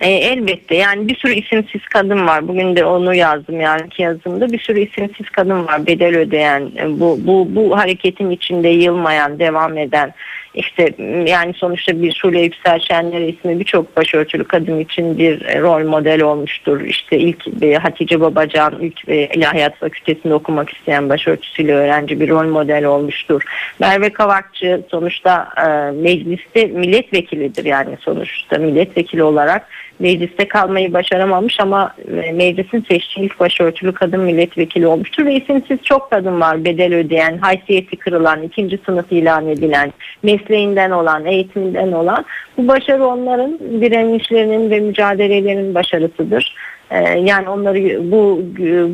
E, 0.00 0.10
elbette. 0.10 0.74
Yani 0.74 1.08
bir 1.08 1.16
sürü 1.16 1.34
isimsiz 1.34 1.82
kadın 1.84 2.26
var. 2.26 2.48
Bugün 2.48 2.76
de 2.76 2.84
onu 2.84 3.14
yazdım 3.14 3.60
yani 3.60 3.88
ki 3.88 4.02
yazımda. 4.02 4.52
Bir 4.52 4.58
sürü 4.58 4.80
isimsiz 4.80 5.30
kadın 5.30 5.66
var. 5.66 5.86
Bedel 5.86 6.16
ödeyen 6.16 6.70
e, 6.78 7.00
bu 7.00 7.18
bu 7.20 7.48
bu 7.50 7.78
hareketin 7.78 8.30
içinde 8.30 8.68
yılmayan 8.68 9.38
devam 9.38 9.78
eden 9.78 10.14
işte 10.54 10.94
yani 11.26 11.54
sonuçta 11.54 12.02
bir 12.02 12.14
Şule 12.14 12.40
Yüksel 12.40 12.80
Şenler 12.80 13.20
ismi 13.20 13.60
birçok 13.60 13.96
başörtülü 13.96 14.44
kadın 14.44 14.78
için 14.78 15.18
bir 15.18 15.42
e, 15.44 15.60
rol 15.60 15.88
model 15.88 16.22
olmuştur. 16.22 16.80
İşte 16.80 17.18
ilk 17.18 17.62
e, 17.62 17.74
Hatice 17.74 18.20
Babacan 18.20 18.80
ilk 18.80 19.08
e, 19.08 19.26
İlahiyat 19.26 19.76
Fakültesinde 19.76 20.34
okumak 20.34 20.70
isteyen 20.70 21.08
başörtüsüyle 21.08 21.74
öğrenci 21.74 22.20
bir 22.20 22.28
rol 22.28 22.48
model 22.48 22.84
olmuştur. 22.84 23.42
Merve 23.78 24.12
Kavakçı 24.12 24.82
sonuçta 24.90 25.48
mecliste 25.94 26.66
milletvekilidir 26.66 27.64
yani 27.64 27.96
sonuçta 28.00 28.58
milletvekili 28.58 29.22
olarak 29.22 29.68
mecliste 30.02 30.48
kalmayı 30.48 30.92
başaramamış 30.92 31.60
ama 31.60 31.94
meclisin 32.34 32.84
seçtiği 32.88 33.26
ilk 33.26 33.40
başörtülü 33.40 33.92
kadın 33.92 34.20
milletvekili 34.20 34.86
olmuştur 34.86 35.26
ve 35.26 35.34
isimsiz 35.34 35.78
çok 35.82 36.10
kadın 36.10 36.40
var 36.40 36.64
bedel 36.64 36.94
ödeyen, 36.94 37.38
haysiyeti 37.38 37.96
kırılan, 37.96 38.42
ikinci 38.42 38.78
sınıf 38.86 39.12
ilan 39.12 39.48
edilen, 39.48 39.92
mesleğinden 40.22 40.90
olan, 40.90 41.26
eğitiminden 41.26 41.92
olan 41.92 42.24
bu 42.58 42.68
başarı 42.68 43.06
onların 43.06 43.58
direnişlerinin 43.58 44.70
ve 44.70 44.80
mücadelelerinin 44.80 45.74
başarısıdır. 45.74 46.54
Ee, 46.90 47.18
yani 47.18 47.48
onları 47.48 48.10
bu 48.12 48.42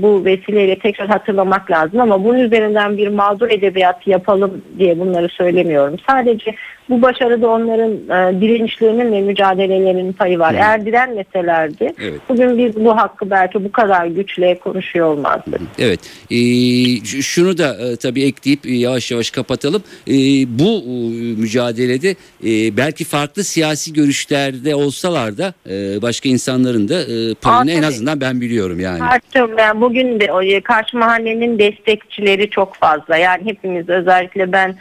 bu 0.03 0.25
vesileyle 0.25 0.79
tekrar 0.79 1.09
hatırlamak 1.09 1.71
lazım 1.71 2.01
ama 2.01 2.25
bunun 2.25 2.39
üzerinden 2.39 2.97
bir 2.97 3.09
mağdur 3.09 3.51
edebiyatı 3.51 4.11
yapalım 4.11 4.63
diye 4.79 4.99
bunları 4.99 5.29
söylemiyorum. 5.29 5.97
Sadece 6.09 6.55
bu 6.91 7.03
başarıda 7.03 7.49
onların 7.49 7.93
e, 7.93 8.41
direnişlerinin 8.41 9.13
ve 9.13 9.21
mücadelelerinin 9.21 10.13
payı 10.13 10.39
var. 10.39 10.55
Hı. 10.55 10.57
Eğer 10.57 10.87
direnmeselerdi 10.87 11.93
evet. 12.01 12.21
bugün 12.29 12.59
biz 12.59 12.85
bu 12.85 12.97
hakkı 12.97 13.31
belki 13.31 13.65
bu 13.65 13.73
kadar 13.73 14.07
güçle 14.07 14.59
konuşuyor 14.59 15.07
olmazdık. 15.07 15.61
Evet. 15.79 16.01
Ee, 16.31 17.21
şunu 17.23 17.59
da 17.59 17.77
e, 17.77 17.97
tabii 17.97 18.23
ekleyip 18.23 18.67
e, 18.67 18.73
yavaş 18.73 19.11
yavaş 19.11 19.31
kapatalım. 19.31 19.83
E, 20.09 20.13
bu 20.59 20.85
e, 20.85 20.91
mücadelede 21.41 22.11
e, 22.45 22.77
belki 22.77 23.05
farklı 23.05 23.45
siyasi 23.45 23.93
görüşlerde 23.93 24.75
olsalar 24.75 25.39
da 25.39 25.55
e, 25.71 26.03
başka 26.03 26.29
insanların 26.29 26.89
da 26.89 27.01
e, 27.01 27.35
payını 27.35 27.73
en 27.73 27.83
azından 27.83 28.21
ben 28.21 28.41
biliyorum 28.41 28.81
yani. 28.81 28.99
Karşı, 28.99 29.57
ben 29.57 29.81
bugün 29.81 30.21
de 30.21 30.29
e, 30.43 30.61
karşı 30.61 30.99
mahallenin 30.99 31.59
destekçileri 31.59 32.51
çok 32.51 32.75
fazla. 32.75 33.17
Yani 33.17 33.45
hepimiz 33.45 33.89
özellikle 33.89 34.53
ben 34.53 34.69
e, 34.69 34.75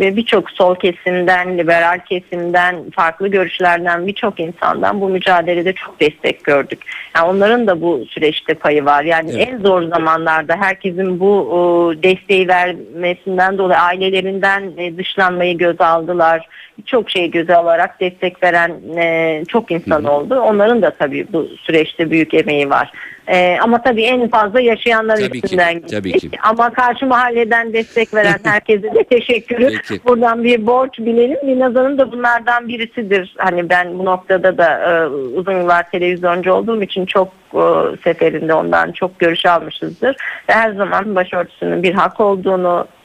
ve 0.00 0.16
birçok 0.16 0.50
sol 0.50 0.74
kesimden, 0.74 1.58
liberal 1.58 1.98
kesimden, 2.08 2.90
farklı 2.90 3.28
görüşlerden 3.28 4.06
birçok 4.06 4.40
insandan 4.40 5.00
bu 5.00 5.08
mücadelede 5.08 5.72
çok 5.72 6.00
destek 6.00 6.44
gördük. 6.44 6.78
Yani 7.16 7.28
onların 7.30 7.66
da 7.66 7.80
bu 7.80 8.04
süreçte 8.08 8.54
payı 8.54 8.84
var. 8.84 9.04
Yani 9.04 9.30
evet. 9.34 9.48
en 9.48 9.58
zor 9.58 9.82
zamanlarda 9.82 10.56
herkesin 10.56 11.20
bu 11.20 11.32
o, 11.38 11.92
desteği 12.02 12.48
vermesinden 12.48 13.58
dolayı 13.58 13.80
ailelerinden 13.80 14.72
e, 14.78 14.96
dışlanmayı 14.96 15.58
göz 15.58 15.80
aldılar. 15.80 16.48
Birçok 16.78 17.10
şeyi 17.10 17.30
göze 17.30 17.56
alarak 17.56 18.00
destek 18.00 18.42
veren 18.42 18.72
e, 18.96 19.42
çok 19.48 19.70
insan 19.70 20.04
oldu. 20.04 20.40
Onların 20.40 20.82
da 20.82 20.90
tabii 20.90 21.26
bu 21.32 21.48
süreçte 21.62 22.10
büyük 22.10 22.34
emeği 22.34 22.70
var. 22.70 22.92
Ee, 23.28 23.58
ama 23.62 23.82
tabii 23.82 24.02
en 24.02 24.28
fazla 24.28 24.60
yaşayanlar 24.60 25.16
tabii 25.16 25.38
üstünden 25.38 25.80
ki, 25.80 25.86
Tabii 25.86 26.12
ki. 26.12 26.30
Ama 26.42 26.70
karşı 26.70 27.06
mahalleden 27.06 27.72
destek 27.72 28.14
veren 28.14 28.38
herkese 28.44 28.94
de 28.94 29.04
teşekkürü. 29.04 29.68
Peki. 29.88 30.04
Buradan 30.04 30.44
bir 30.44 30.66
borç 30.66 30.98
bilelim. 30.98 31.38
Linazan'ın 31.44 31.98
da 31.98 32.12
bunlardan 32.12 32.68
birisidir. 32.68 33.34
Hani 33.38 33.68
ben 33.68 33.98
bu 33.98 34.04
noktada 34.04 34.58
da 34.58 34.92
e, 34.92 35.06
uzun 35.06 35.52
yıllar 35.52 35.90
televizyoncu 35.90 36.52
olduğum 36.52 36.82
için 36.82 37.06
çok 37.06 37.28
e, 37.54 37.62
seferinde 38.04 38.54
ondan 38.54 38.92
çok 38.92 39.18
görüş 39.18 39.46
almışızdır. 39.46 40.16
Ve 40.48 40.52
her 40.52 40.72
zaman 40.72 41.14
başörtüsünün 41.14 41.82
bir 41.82 41.94
hak 41.94 42.20
olduğunu, 42.20 42.86
e, 42.88 42.97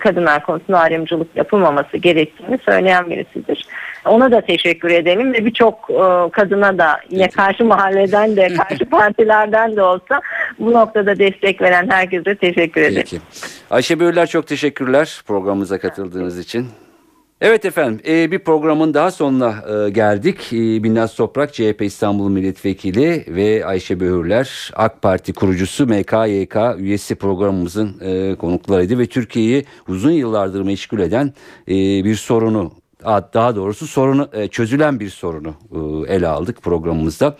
kadınlar 0.00 0.46
konusunda 0.46 0.78
ayrımcılık 0.78 1.36
yapılmaması 1.36 1.96
gerektiğini 1.96 2.58
söyleyen 2.58 3.10
birisidir. 3.10 3.66
Ona 4.04 4.30
da 4.30 4.40
teşekkür 4.40 4.90
edelim 4.90 5.32
ve 5.32 5.44
birçok 5.44 5.90
e, 5.90 6.30
kadına 6.32 6.78
da 6.78 7.00
yine 7.10 7.28
karşı 7.28 7.64
mahalleden 7.64 8.36
de 8.36 8.48
karşı 8.68 8.84
partilerden 8.84 9.76
de 9.76 9.82
olsa 9.82 10.20
bu 10.58 10.72
noktada 10.72 11.18
destek 11.18 11.62
veren 11.62 11.90
herkese 11.90 12.34
teşekkür 12.34 12.80
ederim. 12.80 12.96
Peki. 12.96 13.20
Ayşe 13.70 14.00
Böğürler 14.00 14.26
çok 14.26 14.46
teşekkürler 14.46 15.22
programımıza 15.26 15.78
katıldığınız 15.78 16.38
için. 16.38 16.66
Evet 17.40 17.64
efendim 17.64 18.00
e, 18.08 18.30
bir 18.30 18.38
programın 18.38 18.94
daha 18.94 19.10
sonuna 19.10 19.54
e, 19.86 19.90
geldik. 19.90 20.52
E, 20.52 20.82
Binnaz 20.82 21.14
Toprak 21.14 21.54
CHP 21.54 21.82
İstanbul 21.82 22.28
Milletvekili 22.28 23.24
ve 23.28 23.66
Ayşe 23.66 24.00
Böğürler 24.00 24.70
AK 24.74 25.02
Parti 25.02 25.32
kurucusu 25.32 25.86
MKYK 25.86 26.56
üyesi 26.78 27.14
programımızın 27.14 28.00
e, 28.00 28.34
konuklarıydı 28.34 28.98
ve 28.98 29.06
Türkiye'yi 29.06 29.64
uzun 29.88 30.10
yıllardır 30.10 30.62
meşgul 30.62 30.98
eden 30.98 31.32
bir 32.04 32.14
sorunu 32.14 32.72
daha 33.34 33.56
doğrusu 33.56 33.86
sorunu 33.86 34.28
çözülen 34.50 35.00
bir 35.00 35.10
sorunu 35.10 35.54
ele 36.08 36.28
aldık 36.28 36.62
programımızda. 36.62 37.36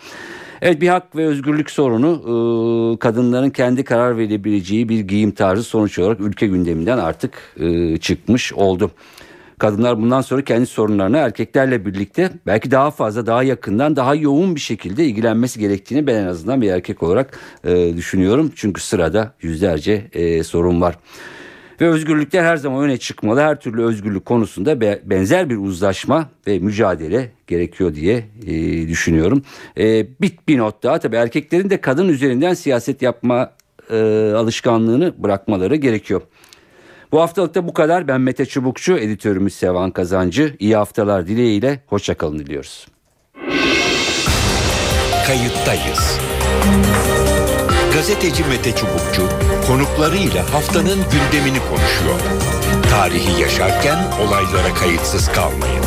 Evet 0.61 0.81
bir 0.81 0.87
hak 0.87 1.15
ve 1.15 1.25
özgürlük 1.25 1.71
sorunu 1.71 2.97
kadınların 2.99 3.49
kendi 3.49 3.83
karar 3.83 4.17
verebileceği 4.17 4.89
bir 4.89 4.99
giyim 4.99 5.31
tarzı 5.31 5.63
sonuç 5.63 5.99
olarak 5.99 6.19
ülke 6.19 6.47
gündeminden 6.47 6.97
artık 6.97 7.55
çıkmış 8.01 8.53
oldu. 8.53 8.91
Kadınlar 9.59 10.01
bundan 10.01 10.21
sonra 10.21 10.41
kendi 10.41 10.65
sorunlarına 10.65 11.17
erkeklerle 11.17 11.85
birlikte 11.85 12.31
belki 12.45 12.71
daha 12.71 12.91
fazla, 12.91 13.25
daha 13.25 13.43
yakından, 13.43 13.95
daha 13.95 14.15
yoğun 14.15 14.55
bir 14.55 14.59
şekilde 14.59 15.05
ilgilenmesi 15.05 15.59
gerektiğini 15.59 16.07
ben 16.07 16.15
en 16.15 16.27
azından 16.27 16.61
bir 16.61 16.71
erkek 16.71 17.03
olarak 17.03 17.39
düşünüyorum. 17.97 18.51
Çünkü 18.55 18.81
sırada 18.81 19.33
yüzlerce 19.41 20.07
sorun 20.43 20.81
var. 20.81 20.97
Ve 21.81 21.87
özgürlükler 21.87 22.43
her 22.43 22.57
zaman 22.57 22.83
öne 22.83 22.97
çıkmalı. 22.97 23.41
Her 23.41 23.59
türlü 23.59 23.83
özgürlük 23.83 24.25
konusunda 24.25 24.81
benzer 24.81 25.49
bir 25.49 25.57
uzlaşma 25.57 26.29
ve 26.47 26.59
mücadele 26.59 27.31
gerekiyor 27.47 27.95
diye 27.95 28.25
e, 28.47 28.87
düşünüyorum. 28.87 29.41
E, 29.77 30.07
bir, 30.21 30.31
bir 30.47 30.57
not 30.57 30.83
daha 30.83 30.99
tabii 30.99 31.15
erkeklerin 31.15 31.69
de 31.69 31.81
kadın 31.81 32.09
üzerinden 32.09 32.53
siyaset 32.53 33.01
yapma 33.01 33.51
e, 33.91 33.95
alışkanlığını 34.35 35.13
bırakmaları 35.17 35.75
gerekiyor. 35.75 36.21
Bu 37.11 37.21
haftalıkta 37.21 37.67
bu 37.67 37.73
kadar. 37.73 38.07
Ben 38.07 38.21
Mete 38.21 38.45
Çubukçu, 38.45 38.97
editörümüz 38.97 39.53
Sevan 39.53 39.91
Kazancı. 39.91 40.55
İyi 40.59 40.75
haftalar 40.75 41.27
dileğiyle. 41.27 41.79
Hoşçakalın 41.87 42.39
diliyoruz. 42.39 42.87
Kayıttayız. 45.27 46.19
Gazeteci 47.93 48.43
Mete 48.45 48.71
Çubukçu 48.75 49.29
konuklarıyla 49.67 50.53
haftanın 50.53 50.99
gündemini 51.11 51.59
konuşuyor. 51.59 52.19
Tarihi 52.89 53.41
yaşarken 53.41 53.97
olaylara 54.27 54.73
kayıtsız 54.73 55.27
kalmayın. 55.31 55.83